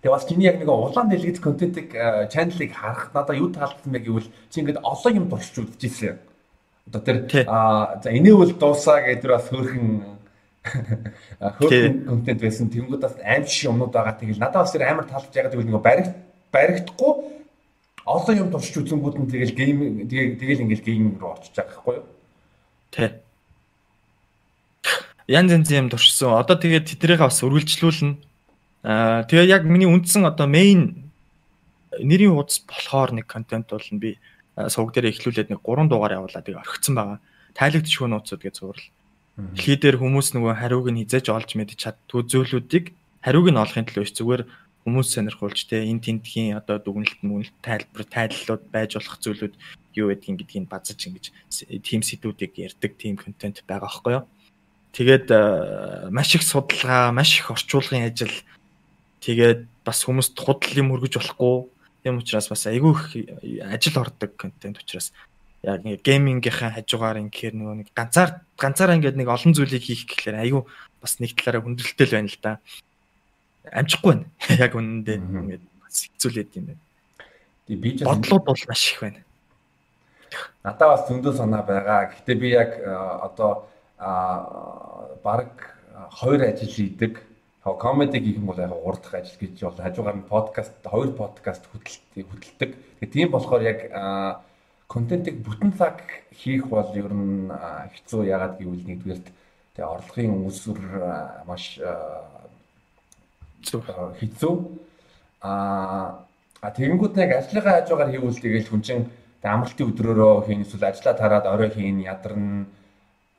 [0.00, 1.92] Тэгээ бас чиний яг нэг улаан дэлгэц контентыг
[2.32, 6.16] чаналыг харах надад юу таалагдсан бэ гэвэл чи ингээд олон юм туршиж үзчихсэн.
[6.88, 10.16] Одоо тэр аа за энэ бол дуусаа гэдэг бас хөөрхөн
[11.60, 12.72] хөөрхөн контент байсан.
[12.72, 14.16] Тэнгүүд бас аим шиг юмнууд байгаа.
[14.16, 16.14] Тэгэл надад бас тэр амар таалагдж байгаа гэвэл нэг баригт
[16.56, 17.12] баригдахгүй
[18.08, 19.78] олон юм туршиж үзэнгүүд нь тэгэл гейм
[20.08, 22.06] тэгэл ингээл гейм руу орчиж байгаа байхгүй юу?
[22.96, 23.27] Тий
[25.28, 26.40] янз янз юм туршсан.
[26.40, 28.16] Одоо тэгээд тэднийхээ бас үргэлжлүүлнэ.
[28.82, 31.12] Аа тэгээ яг миний үндсэн одоо main
[32.00, 34.16] нэрийн хуудас болохоор нэг контент бол би
[34.56, 37.18] сувг дээр эхлүүлээд нэг 3 дугаар явуулаад тэгээ орхицсан байгаа.
[37.54, 38.84] Тайлагдчихгүй нууцуд гэж зуурл.
[39.38, 42.86] Дэлхий дээр хүмүүс нөгөө хариуг нь хизээж олж мэдж чаддгүй зүйлүүдийг
[43.22, 44.42] хариуг нь олохын төлөө зүгээр
[44.82, 49.54] хүмүүс сонирхуулж те энэ тентхийн одоо дүгнэлт мөнэлт тайлбар тайллууд байж болох зүйлүүд
[49.94, 51.24] юу гэдгийг гэдгийг базаж ингэж
[51.86, 54.24] тийм сэдвүүдийг ярьдаг тийм контент байгаа байхгүй юу?
[54.92, 58.32] Тэгээд э, маш их судалгаа, маш их орчуулгын ажил
[59.20, 61.68] тэгээд бас хүмүүст худал юм өргөж болохгүй.
[62.02, 63.04] Тийм учраас бас айгүй их
[63.68, 65.12] ажил ордог контент учраас
[65.62, 70.42] яг нэг геймингийнхаа хажуугаар ингээр нөгөө нэг ганцаар ганцаараа ингээд нэг олон зүйлийг хийх гэхлээр
[70.46, 70.62] айгүй
[71.02, 72.52] бас нэг талаараа хүндрэлтэй л байна л да.
[73.68, 74.26] Амжихгүй байна.
[74.64, 76.82] Яг үнэндээ ингээд бас хэцүүлээд юм байна.
[77.66, 79.20] Тэгээ би ч бодлууд бол маш их байна.
[80.62, 82.14] Надаа бас зөндөө санаа байгаа.
[82.14, 85.74] Гэхдээ би яг э, одоо а баг
[86.10, 87.22] хоёр ажил хийдэг.
[87.64, 91.64] Комеди гэх юм бол яг гурав дахь ажил гэж бол хажуугаар нь подкаст хоёр подкаст
[91.68, 92.70] хөдөлтөг хөдөлтөг.
[93.00, 93.80] Тэгээ тийм болохоор яг
[94.86, 96.00] контентыг бүтэн цаг
[96.32, 99.26] хийх бол ер нь хэцүү ягаад гэвэл нэгдүгээрт
[99.76, 100.80] тэгээ орлогын үүсвэр
[101.44, 101.78] маш
[104.16, 104.54] хэцүү.
[105.42, 106.24] Аа
[106.60, 109.04] а тэгэнгүүт нэг ажлынхаа хажуугаар хийвэл тэгэл хүн чинь
[109.46, 112.66] амралтын өдрөөрөө хийн эсвэл ажиллаа тараад орой хийн ядарна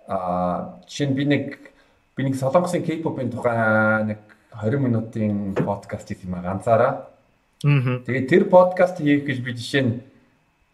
[0.10, 1.45] Аа жишээ нь би нэг
[2.18, 4.20] би нэг солонгосын K-pop-ын тухай нэг
[4.57, 7.14] 20 минутын подкаст хийх юм а ганцаараа.
[7.62, 8.01] Аа.
[8.10, 9.93] Тэгээд тэр подкаст хийх гэж би жишээ нь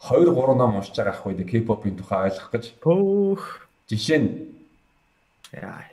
[0.08, 2.66] 2 3 ном уншиж байгаа ахгүй дээ K-pop-ын тухай ойлгох гэж.
[2.80, 3.68] Пөөх.
[3.92, 4.30] Жишээ нь
[5.52, 5.84] яа.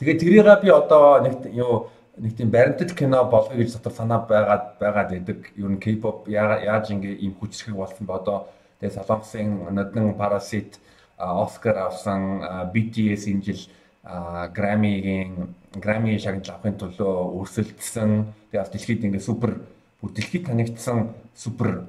[0.00, 4.80] Тэгээд тэрийг би одоо нэг юу нэг тийм баримтат кино болгоё гэж дотор санаа байгаад
[4.80, 5.52] байгаад байдаг.
[5.56, 8.48] Ер нь K-pop яаж ингээ ийм хүчрхэг болсон бэ одоо
[8.80, 10.80] тэгээд Солонгосын нодон Parasite
[11.22, 12.42] Оскар авсан
[12.74, 13.62] BTS энэ жил
[14.02, 18.26] Grammy-гийн Grammy шагнал авахын төлөө өрсөлдсөн.
[18.50, 19.62] Тэгээд дэлхийд ингээ супер
[20.02, 21.86] бүр дэлхийд танигдсан супер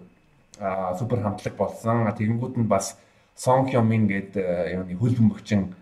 [0.99, 2.05] супер хамтлаг болсон.
[2.13, 2.95] Тэгэнгүүт нь бас
[3.35, 5.73] Сон Хёмин гээд юуны хөл бөмбөгчин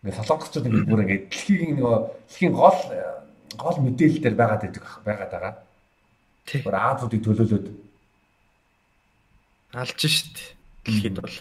[0.00, 1.96] ингээ солонгосчууд ингээ бүр ингээ дэлхийн нөгөө
[2.32, 2.80] дэлхийн гол
[3.60, 5.54] гол мэдээлэл дээр байгаад байдаг байгаад байгаа.
[6.64, 7.66] Бүр Азуудыг төлөөлөөд
[9.76, 10.56] алж шít
[10.88, 11.36] дэлхийд бол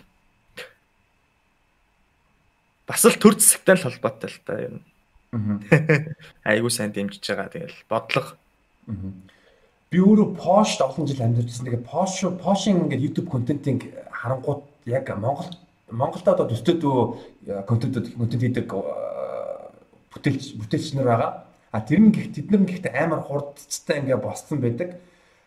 [2.87, 4.81] бас л төр зэсэгтэй л холбоотой л та юм.
[6.47, 7.51] Айгуу сайн дэмжиж байгаа.
[7.51, 8.39] Тэгэл бодлого.
[9.91, 11.67] Би өөрөө Posh олон жил амьдарчсан.
[11.67, 15.51] Тэгээ Posh Posh-ийн ингээд YouTube контентыг харангууд яг Монгол
[15.91, 21.31] Монголда одоо төстөдөө контент контент хийдэг бүтээлч бүтээлч нар байгаа.
[21.71, 24.99] А тэр нь гихт тэд нар гихт амар хурдцтай ингээ босцсон байдаг.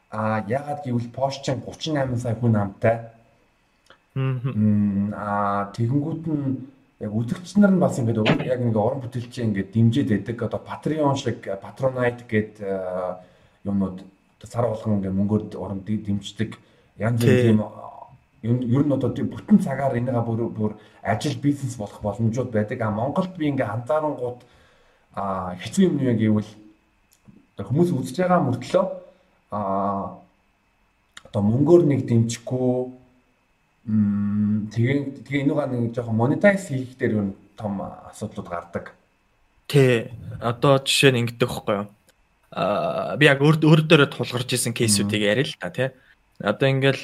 [0.08, 3.12] А ягаад гэвэл Porsche 38 сая хүн амтай.
[4.16, 6.64] Аа тэгэнгүүт нь
[7.00, 10.36] яг үзэгч нар нь бас ингээд яг ингээ орон бүтээлчээ ингээ дэмжиж байдаг.
[10.36, 12.60] Одоо Patreon шиг Patronite гэдэг
[13.64, 14.04] юмнууд
[14.44, 16.60] сар болгон ингээ мөнгөөр орон дэмждэг.
[17.00, 22.52] Янз бүрийн тийм ер нь одоо бүтэн цагаар энийгээ бүр бүр ажил бизнес болох боломжууд
[22.52, 22.80] байдаг.
[22.80, 24.40] А Монголд би ингээ анзаарангууд
[25.16, 26.52] а хэцүү юм юу гэвэл
[27.60, 28.84] хүмүүс үзэж байгаа мөртлөө
[29.52, 30.20] а
[31.28, 32.92] одоо мөнгөөр нэг дэмжихгүй
[33.88, 34.39] м
[34.70, 37.26] тэгээ тэгээ энийгээ нэг жоохон монетайз хийх дээр юу
[37.58, 38.94] том асуудлууд гардаг.
[39.68, 40.10] Тэ
[40.40, 41.86] одоо жишээ нь ингэдэг байхгүй юу?
[42.50, 45.88] Аа би яг өөр өөр дээрээ тулгарч исэн кейсүүдийг яриа л та тий.
[46.40, 47.02] Одоо ингээл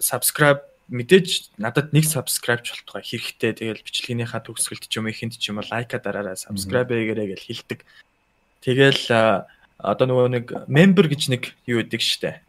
[0.00, 3.52] subscribe мэдээж надад нэг subscribe ч болтугай хэрэгтэй.
[3.54, 7.80] Тэгэл бичлэгийнхаа төгсгөлт ч юм ихэнд ч юм уу лайка дараарай, subscribe хийгээрэй гэж хэлдэг.
[8.64, 9.04] Тэгэл
[9.78, 12.40] одоо нөгөө нэг member гэж нэг юу өгдөг штэ.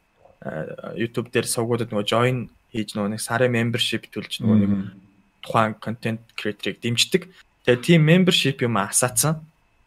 [0.96, 2.38] YouTube дээр сувгуудад нөгөө join
[2.76, 4.72] хийж нөгөө нэг сарын membership төлж нөгөө нэг
[5.42, 7.32] тухайн content creator-ыг дэмждэг.
[7.64, 9.40] Тэгээ тийм membership юм асаацсан.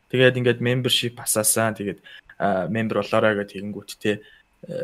[0.09, 1.77] Тэгээд ингээд membership асаасан.
[1.77, 2.01] Тэгээд
[2.73, 4.23] member болоорой гэж тэгэнгүүт те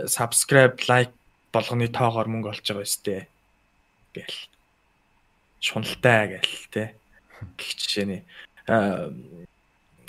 [0.07, 1.15] subscribe like
[1.55, 3.21] болгоны тоогоор мөнгө олж байгаа өстэй
[4.15, 4.39] гээл
[5.63, 6.85] шуналтай гээл те
[7.59, 8.23] гэх жишээний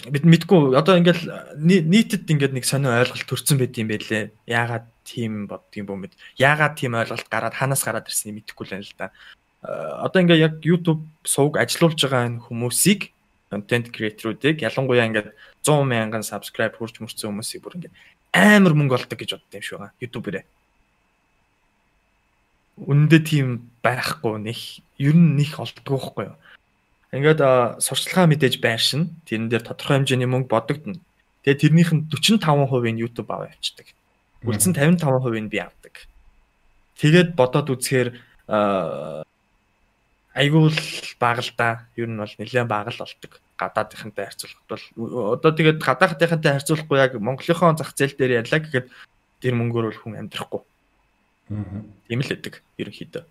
[0.09, 1.23] бид мэдгүй одоо ингээл
[1.57, 6.75] нийтэд ингээд нэг сонио ойлголт төрсэн байт юм байлээ яагаад тийм боддгийм бөө мэд яагаад
[6.75, 9.07] тийм ойлголт гараад ханаас гараад ирснийг мэдэхгүй л байна л да
[10.01, 13.13] одоо ингээ яг YouTube сувг ажилуулж байгаа энэ хүмүүсийг
[13.53, 15.29] контент креаторуудыг ялангуяа ингээд
[15.63, 17.97] 100 мянган subscribe хүрч мөрцөн хүмүүсийг бүр ингээд
[18.33, 20.45] амар мөнгө олдог гэж боддог юм шиг байгаа YouTube-ээрээ
[22.75, 24.59] үнэндээ тийм байхгүй нэг
[24.99, 26.37] ер нь нэг олдгоо байхгүй юу.
[27.15, 27.39] Ингээд
[27.79, 30.99] сурчлагаа мэдээж байршин тэрэн дээр тодорхой хэмжээний мөнгө бодогдно.
[31.47, 33.87] Тэгээ тэрнийх нь 45% нь YouTube аваа явчихдаг.
[34.45, 36.05] Үлдсэн 55% нь би авдаг.
[37.01, 38.09] Тэгээд бодоод үзэхээр
[40.35, 40.79] айгуул
[41.19, 43.41] багалдаа ер нь бол нэлээд багал болдог.
[43.57, 44.85] Гадаадынхантай харьцуулахад бол
[45.39, 48.87] одоо тэгээд гадаадынхантай харьцуулахгүй яг Монголынхон зах зээл дээр ярьлаа гэхэд
[49.39, 50.61] тэр мөнгөөр бол хүн амьдрахгүй
[51.45, 53.23] Тийм л өгдөг ерөнхийдөө.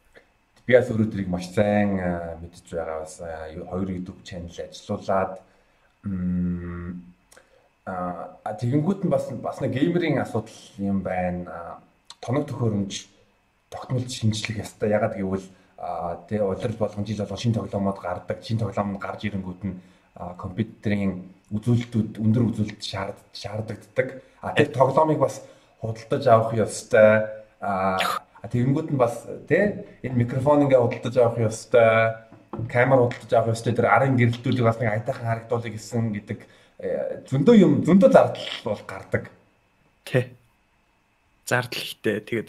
[0.64, 5.42] Би бас өөрөө тэрийг маш сайн мэдж байгаа бас хоёр YouTube channel ажиллуулад
[7.84, 11.80] а тэгэнгүүт нь бас бас нэг геймерийн асуудал юм байна.
[12.20, 13.08] Тоног төхөөрөмж
[13.68, 14.90] тогтмол шинжлэх ёстой.
[14.90, 15.46] Ягаад гэвэл
[16.28, 18.40] тэ улирал болгон жил болгон шинэ тоглоомод гардаг.
[18.40, 19.80] Шинэ тоглоом гарч ирэнгүүт нь
[20.38, 22.82] компьютерийн үзүүлэлтүүд өндөр үзүүлэлт
[23.32, 24.08] шаарддаг.
[24.40, 25.44] А тэр тоглоомыг бас
[25.80, 27.44] худалдаж авах ёстой
[28.44, 32.12] А тэгэнгүүт нь бас тий энэ микрофон ингээ худалдаж авах ёстой,
[32.68, 36.38] камер худалдаж авах ёстой тэр арын гэрэлтүүлэг бас нэг айтайхан харагдуулъя гэсэн гэдэг
[37.30, 39.30] зөндөө юм зөндөө зардал бол гардаг.
[40.04, 40.34] Тий.
[41.46, 42.20] Зардал ихтэй.
[42.20, 42.48] Тэгээд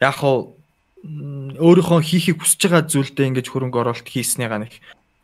[0.00, 0.56] яг хуу
[1.04, 4.74] өөрийнхөө хийхийг хүсэж байгаа зүйлдээ ингэж хөрөнгө оруулалт хийснийгаа нэг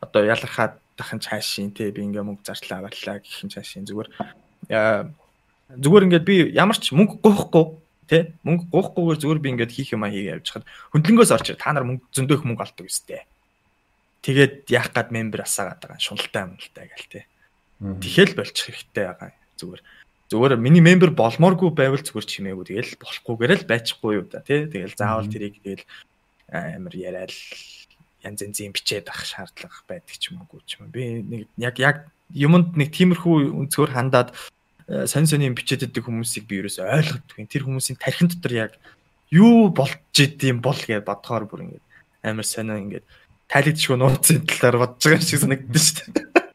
[0.01, 4.09] одоо ялархаад дахин цаашийн тий би ингээ мөнгө зарчлаа аваалаа гэх юм цаашийн зүгээр
[5.77, 7.77] зүгээр ингээд би ямар ч мөнгө гоохгүй
[8.07, 11.75] Тэ мөнгө гоохгүйгээр зүгээр би ингээд хийх юм а хийгээ явж хад хөндлөнгөөс орч та
[11.75, 13.27] нар мөнгө зөндөөх мөнгө олдог үстэй.
[14.23, 17.27] Тэгээд яах гад мембер асаагаад байгаа шуналтай амналтай гээл тэ.
[17.81, 19.83] Тэхэл болчих хэрэгтэй байгаа зүгээр.
[20.27, 24.67] Зүгээр миний мембер болмооргүй байвал зүгээр чимээгүй тэгэл болохгүйгээр л байчихгүй юу да тий.
[24.67, 25.85] Тэгэл заавал тэрийг тэгэл
[26.51, 27.31] амар яриад
[28.25, 30.91] янз янзын бичээд ах шаардлага байдаг ч юм уу ч юм.
[30.91, 31.97] Би нэг яг яг
[32.35, 34.35] юмд нэг тиймэрхүү өнцгөр хандаад
[35.07, 37.47] сонь сонь бичээд байдаг хүмүүсийг би ерөөсөй ойлгодгүй.
[37.47, 38.73] Тэр хүмүүсийн тархин дотор яг
[39.31, 41.87] юу болж идэм бол гэж бодохоор бүр ингээд
[42.27, 43.07] амар сонио ингээд
[43.51, 46.46] тайлэгдчихгүй нууцын талаар бодож байгаа шиг санагдсан шүү дээ.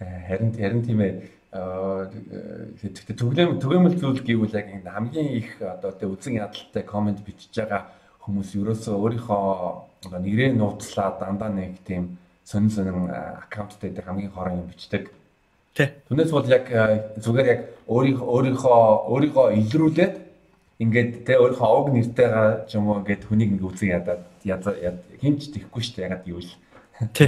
[0.00, 1.14] Харин харин тийм ээ
[1.54, 7.88] тэгтээ түгээмэл түгээмэл зүйл гэвэл яг хамгийн их одоо тэ үзэн ядалтай комент бичиж байгаа
[8.20, 9.40] хүмүүс ерөөсөө өөрийнхөө
[10.10, 15.08] одоо нэрээ нууцлаа дандаа нэг тийм сонин сонин аккаунттай дээр хамгийн хорон юм бичдэг.
[15.72, 15.96] Тэ.
[16.08, 16.68] Түүнээс бол яг
[17.20, 18.78] зүгээр яг өөрийнхөө өөрийнхөө
[19.12, 20.14] өөрийгөө илрүүлээд
[20.82, 25.80] ингээд тэ өөрийнхөө овг нэртэйгээ ч юм уу ингээд хүнийг ингээд үзэн ядаад хинч тэхгүй
[25.80, 26.52] шүү дээ ягаад гэвэл.
[27.16, 27.26] Тэ.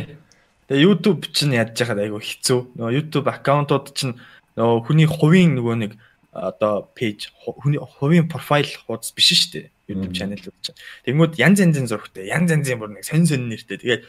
[0.69, 2.61] Тэгээ YouTube чинь ядж байхад айгүй хэцүү.
[2.77, 4.14] Нөгөө YouTube аккаунтууд чинь
[4.61, 5.93] нөгөө хүний хувийн нөгөө нэг
[6.37, 9.66] одоо пэйж хүний хувийн профайл хуудас биш шүү дээ.
[9.89, 10.79] YouTube channel-ууд чинь.
[11.09, 13.81] Тэгмүүд янз янзын зургтай, янз янзын бүр нэг сонь сонь нэртэй.
[13.81, 14.05] Тэгээд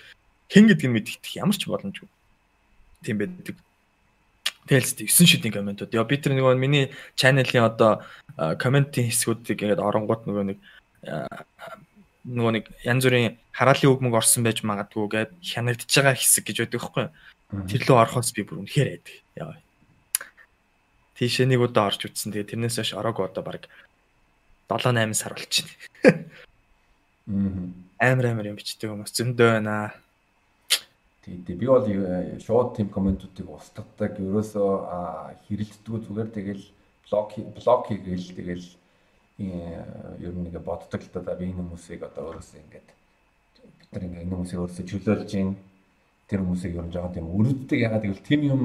[0.51, 2.11] хэн гэдэг нь мэддэх ямар ч боломжгүй.
[3.07, 3.55] Тийм байдаг.
[4.67, 5.95] Тэгэл зү 9 шидийн комментууд.
[5.95, 8.03] Яа би тэр нөгөө миний channel-ийн одоо
[8.35, 10.59] комментийн хэсгүүдийг ингээд оронгууд нөгөө нэг
[12.27, 16.57] нөгөө нэг янз бүрийн хараалын үг мөг орсон байж магадгүй гэд хянагдж байгаа хэсэг гэж
[16.67, 17.05] байдаг байхгүй?
[17.71, 19.15] Тэр лөө орохоос би бүр үнэхээр айдаг.
[19.39, 19.55] Яа.
[21.15, 22.31] Тийшээ нэг удаа орж үтсэн.
[22.35, 23.67] Тэгээ тэрнээс хойш ороагүй одоо баг
[24.67, 25.73] 7 8 сар болчихно.
[27.99, 29.91] Амар амар юм бичдэг хүмүүс зөндөө байна.
[31.25, 31.83] Тийм би бол
[32.39, 34.15] шууд тим комментуудыг устгадаг.
[34.19, 34.71] Ерөөсөө
[35.49, 36.63] хэрэлддэг зүгээр тэгэл
[37.09, 38.65] блок блок хийгээл тэгэл
[39.39, 42.89] ер нь ингээ боддог л да би энэ хүмүүсийг одоо өөрөөсөө ингээд
[43.79, 45.55] бид нар ингээ энэ хүмүүсийг өөрөөсөө чөлөөлж гин
[46.27, 48.63] тэр хүмүүсийг ер нь жоохон тийм өрөвддөг ягаад гэвэл тийм юм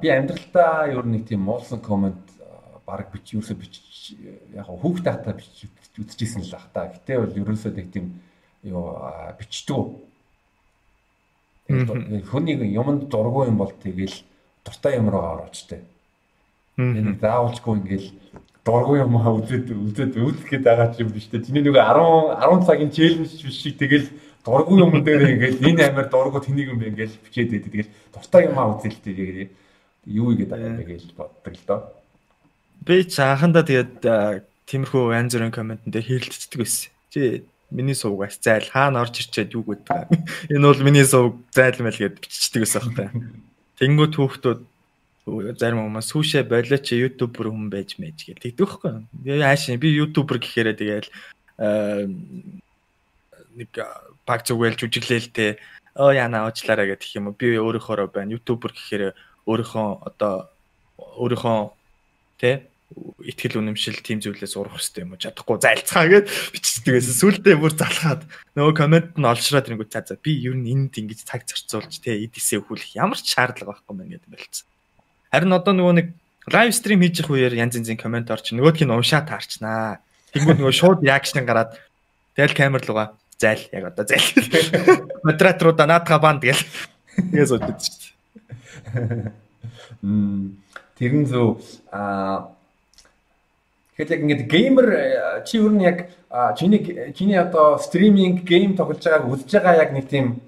[0.00, 2.24] би амьдралдаа ер нь нэг тийм муулсан коммент
[2.88, 3.74] баг бич юусоо бич
[4.54, 5.68] яг хүүхд тахта бич
[5.98, 6.88] үзчихсэн л ах та.
[6.88, 8.22] Гэтэ бол ерөөсөө нэг тийм
[8.62, 8.96] юу
[9.38, 9.98] бичдэг.
[12.30, 14.14] Хүний юмд дургүй юм бол тэгэл
[14.64, 15.82] дуртай юм руу ороочтой.
[16.78, 18.08] Энэ заавалчгүй ингээл
[18.68, 21.40] дургүй юм аа үзээд үзээд үзэх гээд байгаа юм биш үү?
[21.40, 24.08] Тэний нөгөө 10 10 цагийн челленж биш шиг тэгэл
[24.44, 27.72] дургүй юм дээр ингээл энэ амир дургүй тэнийг юм ингээл бичээд байдаг.
[27.72, 29.50] Тэгэл дуртай юм аа үзэл тэгээд
[30.12, 31.80] юу игээд байгаа юм бэ гэж боддог л доо.
[32.84, 34.04] Би ч анхандаа тэгээд
[34.68, 36.92] тиймэрхүү янз бүрийн комментэн дээр хэрэлддэг байсан.
[37.08, 40.12] Чи миний сувгаас зайл хаана орж ирчээд юу гэдэг.
[40.52, 43.08] Энэ бол миний сувг зайл мэл гэд биччихдэг байсан байхгүй.
[43.80, 44.60] Тэнгүүд хүүхдүүд
[45.58, 48.92] зарим хүмүүс сүүшээ болооч ютубер хүн байж мэж тэгдэг байхгүй.
[49.24, 51.08] Би хаашаа би ютубер гэхээрээ тэгэл
[53.58, 53.70] нэг
[54.26, 55.58] баг зүгэл жүжиглээлтэй
[55.98, 57.38] оо яна уучлаарай гэх юм уу.
[57.38, 58.36] Би өөрийнхөө байна.
[58.38, 59.12] ютубер гэхээрээ
[59.46, 60.48] өөрийнхөө одоо
[60.98, 61.58] өөрийнхөө
[62.38, 62.68] тэ
[63.20, 66.26] итгэл үнэмшил тийм зүйлээс урах хэрэгтэй юм уу чадахгүй зайлцгаа гэд
[66.56, 67.14] бичдэг байсан.
[67.20, 68.22] Сүулдэ бүр залхаад
[68.56, 72.16] нөгөө комент нь олшроод ирэнгүү цаа за би ер нь энд ингэж цаг зарцуулж те
[72.16, 74.66] эдисээ өхүүлэх ямар ч шаардлага байхгүй мэн гэдэг болцсон.
[75.32, 76.06] Харин одоо нөгөө нэг
[76.48, 80.00] лайв стрим хийж их үеэр янз янзын комент орч нөгөөх нь уншаа таарчнаа.
[80.32, 81.76] Тэнгүүд нөгөө шууд реакшн гараад
[82.36, 84.24] тэгэл камер руугаа зайл яг одоо зайл.
[85.24, 86.64] Модераторуудаа наадгаа банд гэл.
[87.16, 89.32] Тэгээс удаж шүү дээ.
[90.02, 90.56] Мм
[90.96, 91.60] тэрэн зөв
[91.92, 92.54] аа
[93.98, 94.88] Тэгэхээр яг ингээд геймер
[95.42, 96.06] чи юу нь яг
[96.54, 100.38] чиний чиний одоо стриминг гейм тоглож байгааг үзэж байгаа яг нэг тийм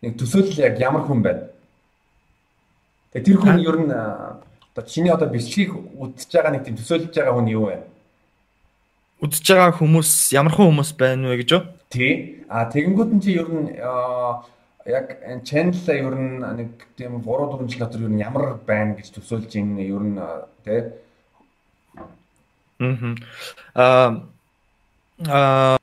[0.00, 1.52] нэг төсөөлөл яг ямар хүн байна?
[3.14, 7.34] Тэгээ тэр хүн ер нь одоо чиний одоо бичлэгийг үзэж байгаа нэг тийм төсөөлж байгаа
[7.38, 7.78] хүн юу вэ?
[9.22, 11.62] Үзэж байгаа хүмүүс ямар хүн хүмүүс байна вэ гэж юу?
[11.94, 12.42] Тий.
[12.50, 17.70] А тэгэнгүүт нь чи ер нь яг энэ channel ер нь нэг тийм 3 4
[17.70, 20.18] жил дотор ер нь ямар байна гэж төсөөлж ин ер нь
[20.66, 20.82] тий
[23.78, 24.10] Аа
[25.30, 25.78] аа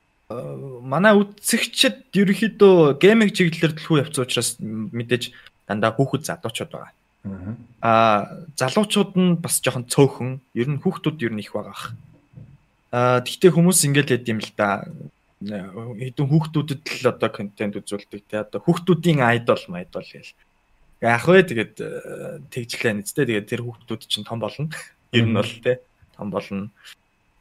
[0.84, 5.32] манай үзэгчд ерөнхийдөө гейминг чиглэлээр төлхөө явц учраас мэдээж
[5.66, 6.92] дандаа хүүхэд залуучууд байгаа.
[7.22, 11.94] Аа залуучууд нь бас жоохон цөөхөн, ер нь хүүхдүүд ер нь их байгаа.
[12.90, 14.86] Аа тэгтээ хүмүүс ингээл хэд юм л да.
[15.42, 20.34] Хэдэн хүүхдүүдэд л одоо контент үзүүлдэг те одоо хүүхдүүдийн айдол майдол гэл.
[21.02, 21.74] Яах вэ тэгээд
[22.50, 24.70] тэгжлээ нэцтэй тэгээд тэр хүүхдүүд чинь том болно.
[25.14, 25.82] Ер нь бол те
[26.14, 26.74] том болно.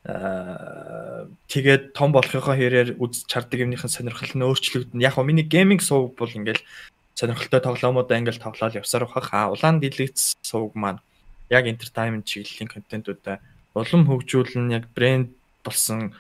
[0.06, 5.02] Аа тэгээд том болохынхоо хэрээр үз чардаг юмныхын сонирхол нь өөрчлөгдөн.
[5.02, 6.62] Яг нь миний гейминг сувг бол ингээл
[7.22, 9.30] сонирхолтой тоглоомуудаа ингээл тоглоод явсаар бахах.
[9.30, 10.98] Аа улаан дэлгэц сувг маань
[11.54, 13.38] яг entertainment чиглэлийн контентуудаа
[13.78, 15.30] улам хөгжүүлэн яг брэнд
[15.62, 16.18] болсон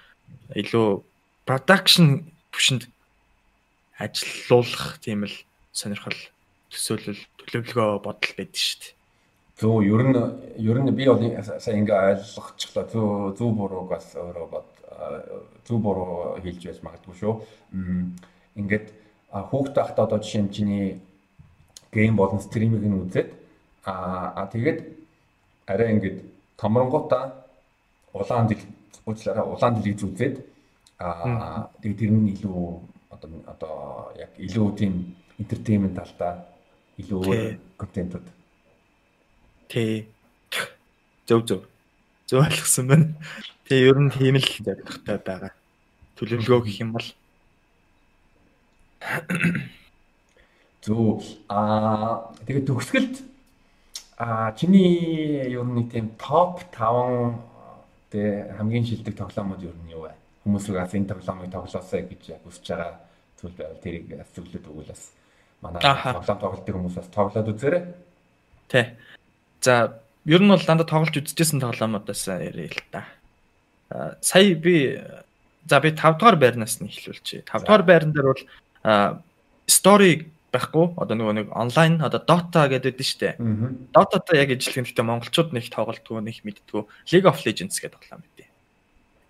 [0.53, 1.01] илүү
[1.49, 2.85] production төвшөнд
[3.97, 5.35] ажиллуулах тийм л
[5.73, 6.19] сонирхол
[6.69, 8.93] төсөөлөл төлөвлөгөө бодол байдаг шүү дээ.
[9.57, 10.21] Зөв ер нь
[10.61, 12.85] ер нь би бол сая ингээ ойлгочихлоо.
[12.93, 13.07] Зөв
[13.41, 14.69] зөв бурууг бас өөрөө бод
[15.65, 17.33] зөв буруу хэлж байж магадгүй шүү.
[18.55, 19.00] Ингээд
[19.31, 20.85] хүүхд тахта одоо жишээ нь чиний
[21.91, 23.29] гейм болон стримийг нь үзээд
[23.85, 24.79] аа тэгээд
[25.71, 26.17] арай ингээд
[26.59, 27.47] томронгота
[28.13, 28.63] улаан дэл
[29.07, 30.35] уучлаарай улаан дэлийг үзээд
[30.99, 32.59] аа тэгээд тэр нь илүү
[33.13, 33.75] одоо одоо
[34.19, 34.93] яг илүү тийм
[35.39, 36.33] entertainment талдаа
[36.99, 37.59] илүү Тий.
[37.77, 38.27] контентууд.
[39.67, 40.07] Тий.
[41.27, 41.61] Зөв зөв.
[42.27, 43.07] Зөв ойлгосон байна.
[43.67, 45.53] Тэгээ ер нь тийм л зоригтой байгаа.
[46.17, 47.07] Төлөвлөгөө гэх юм бол
[50.85, 51.21] Зөв.
[51.49, 53.15] Аа тэгээд төгсгөлд
[54.17, 57.37] аа чиний ер нь тийм топ 5
[58.13, 60.13] тэ хамгийн шилдэг тоглоомууд ер нь юу вэ?
[60.45, 62.93] Хүмүүс угаас энэ тоглоомыг тоглоосоо гэж яг хүсэж байгаа
[63.41, 65.03] зүйл байвал тэрийг зөвлөд өгвөл бас
[65.61, 67.83] манай тоглоом тоглолтын хүмүүс бас тоглоод үзээрэй.
[68.69, 68.85] тий.
[69.61, 73.05] За ер нь бол дандаа тоглож үзчихсэн тоглоомудаас ярил л та.
[74.21, 75.01] Сая би
[75.65, 77.45] за би 5 дугаар байрнаас нь эхлүүлчихье.
[77.45, 78.43] 5 дугаар байран дээр бол
[79.67, 83.29] story байхгүй одоо нөгөө нэг онлайн одоо Dota гэдэг дээ штэ.
[83.95, 86.81] Dota-тай яг ижилхэн гэхдээ монголчууд нэг тоглолтгүй нэг мэддгүү
[87.15, 88.51] League of Legends гэдэг тоглоом байдیں۔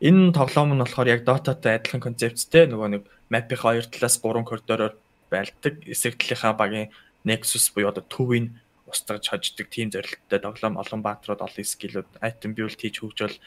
[0.02, 4.97] Энэ тоглоом нь болохоор яг Dota-тай адилхан концепттэй нөгөө нэг map-ийн хоёр талаас гурван коридороор
[5.30, 5.78] байлдаг.
[5.86, 6.89] Эсрэг талынхаа багийн
[7.22, 8.58] Nexus буюу одоо төвийн
[8.89, 13.38] устгаж хождог тийм зорилттой тоглоом олон баатрууд олон скиллүүд item build хийж хөгжөөл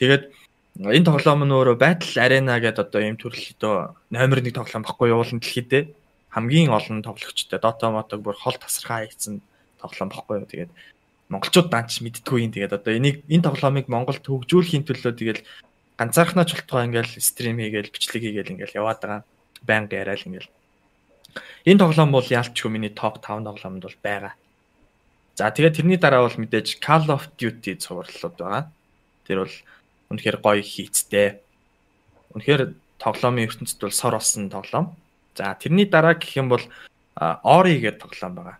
[0.00, 0.32] тэгээд
[0.78, 3.74] энэ тоглоом нь өөрөө Battle Arena гэдэг одоо ийм төрөл одоо
[4.14, 5.90] номер 1 тоглоом баггүй явуулан дэлхийдээ
[6.30, 9.42] хамгийн олон тоглогчтой Dota мотог бүр хол тасархаа хийсэн
[9.82, 10.46] тоглоом баггүй юу?
[10.46, 10.70] Тэгээд
[11.34, 12.52] монголчууд данч мэддгүй юм.
[12.54, 15.40] Тэгээд одоо энийг энэ тоглоомыг Монголд хөгжүүлэхийн төлөө тэгээд
[15.98, 19.20] ганцаархнаа чултгаа ингээл стрим хийгээл бичлэг хийгээл ингээл яваад байгаа.
[19.66, 20.52] Байнга яриад ингээл.
[21.66, 24.32] Энэ тоглоом бол яалтчгүй миний топ 5 тоглоомд бол байгаа.
[25.34, 28.70] За тэгээд тэрний дараа бол мэдээж Call of Duty цувралууд байгаа.
[29.26, 29.54] Тэр бол
[30.10, 31.40] үнэхээр гоё хийцтэй.
[32.34, 34.96] Үнэхээр тоглоомын ертөнцид бол сор болсон тоглоом.
[35.36, 36.64] За тэрний дараа гэх юм бол
[37.18, 38.58] Ori гэдэг тоглоом байгаа.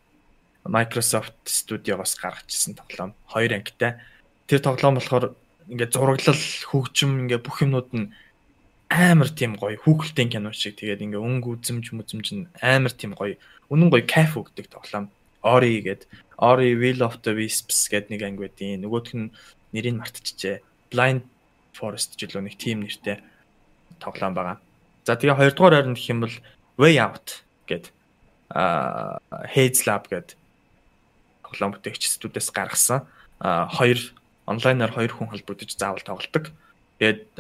[0.69, 3.15] Microsoft Studio-гоос гаргачихсан тоглоом.
[3.27, 4.03] Хоёр ангитай.
[4.47, 5.35] Тэр тоглоом болохоор
[5.69, 8.13] ингээд зураглал, хөгжим ингээд бүх юмнууд нь
[8.89, 13.37] амар тийм гоё хүүхэлдэйн кино шиг тэгээд ингээ өнгө үзэмж мүзэмж нь амар тийм гоё
[13.69, 15.13] үнэн гоё кайф өгдөг тоглоом
[15.45, 16.09] Ori гээд
[16.41, 19.31] Ori Will of the Wisps гээд нэг анги байдیں۔ Нөгөөх нь
[19.77, 20.63] нэрийг мартчихжээ.
[20.91, 21.23] Blind
[21.79, 23.23] Forest илүү нэг team нэртэй
[24.03, 24.59] тоглоом байгаа.
[25.07, 26.37] За тэгээ хоёрдугаар ойрон гэх юм бол
[26.77, 27.95] Way Out гээд
[28.51, 30.35] аа Haze Lab гээд
[31.47, 33.07] тоглоом бүтээгчдүүдээс гаргасан.
[33.39, 33.99] Хоёр
[34.51, 36.51] онлайнаар хоёр хүн холбогдож заавал тоглодог.
[36.99, 37.39] Тэгээд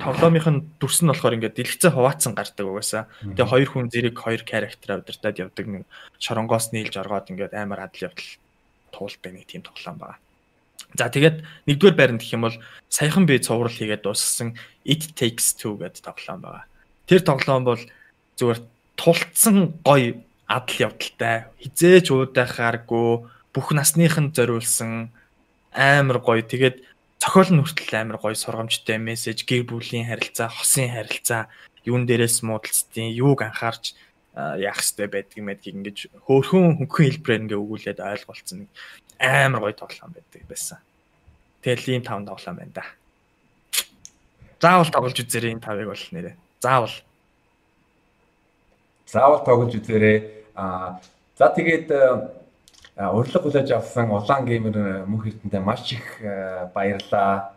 [0.00, 3.04] тоглоомынх нь дүрс нь болохоор ингээд дэлгэцээ хуваацсан гардаг угаасаа.
[3.20, 5.82] Тэгээ хоёр хүн зэрэг хоёр характераа удирдаад явдаг нэг
[6.16, 8.30] шоронгоос нийлж оргоод ингээд амар адал явдал
[8.92, 10.18] туулдаг нэг тийм тоглоом байна.
[10.98, 12.56] За тэгээд нэгдүгээр байранд гэх юм бол
[12.90, 16.66] саяхан би цуврал хийгээд дууссан It Takes Two гэдэг тоглоом байна.
[17.06, 17.82] Тэр тоглоом бол
[18.38, 18.60] зүгээр
[18.98, 20.18] тулцсан гоё
[20.50, 23.10] адал явдалтай хизээж уудахааргүй
[23.54, 25.14] бүх насныхын зориулсан
[25.70, 26.82] амар гоё тэгээд
[27.22, 31.46] цохол нь хүртэл амар гоё сургамжтай мессеж гэр бүлийн харилцаа хосын харилцаа
[31.86, 33.94] юун дээрээс муудалцдیں۔ юуг анхаарч
[34.34, 38.66] яах хэрэгтэй байдгийг мэдгийг ингэж хөөхөн хөнгөн хэлбэрээр ингээ өгүүлээд ойлголцсон
[39.20, 40.78] амар гоё тоглоом байдаг байсан.
[41.60, 42.84] Тэгэл ийм таван тоглоом байна да.
[44.60, 46.34] Заавал тоглож үзээрэй энэ тавыг бол нэрээ.
[46.60, 46.96] Заавал.
[49.06, 50.18] Заавал тоглож үзээрэй.
[50.56, 51.00] Аа
[51.36, 51.88] за тэгээд
[52.96, 57.56] а, урилга хүлээж авсан улаан геймер мөнх эрдэнтэй маш их а, баярлаа.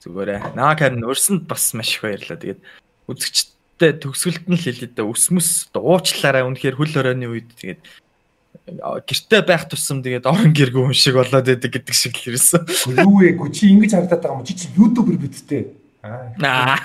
[0.00, 0.56] Зүгээрээ.
[0.56, 2.36] Наа харин өрсөнд бас маш их баярлаа.
[2.40, 2.60] Тэгээд
[3.08, 5.04] үзэгчтэй төгсгөлд нь л хэлээ дээ.
[5.04, 6.44] Өсмөс уучлаарай.
[6.48, 7.80] Үнэхээр хөл хорооны үед тэгээд
[8.64, 12.64] гэртээ байх тусам тэгээд орон гэргүй хүн шиг болоод байдаг гэдэг шиг л ирсэн.
[13.02, 13.36] Юу вэ?
[13.52, 15.64] Чи ингэж харагдаад байгаа юм чи чи ютубер биз дээ.
[16.42, 16.78] Аа.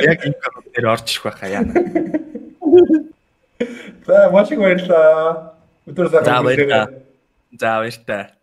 [0.00, 0.36] Яг энэ
[0.74, 1.64] дээр орж ирэх байхаа яа.
[4.06, 5.54] За маш их баярлаа.
[5.86, 6.86] Өдөр сайн За баярлалаа.
[7.58, 8.39] За баярлалаа.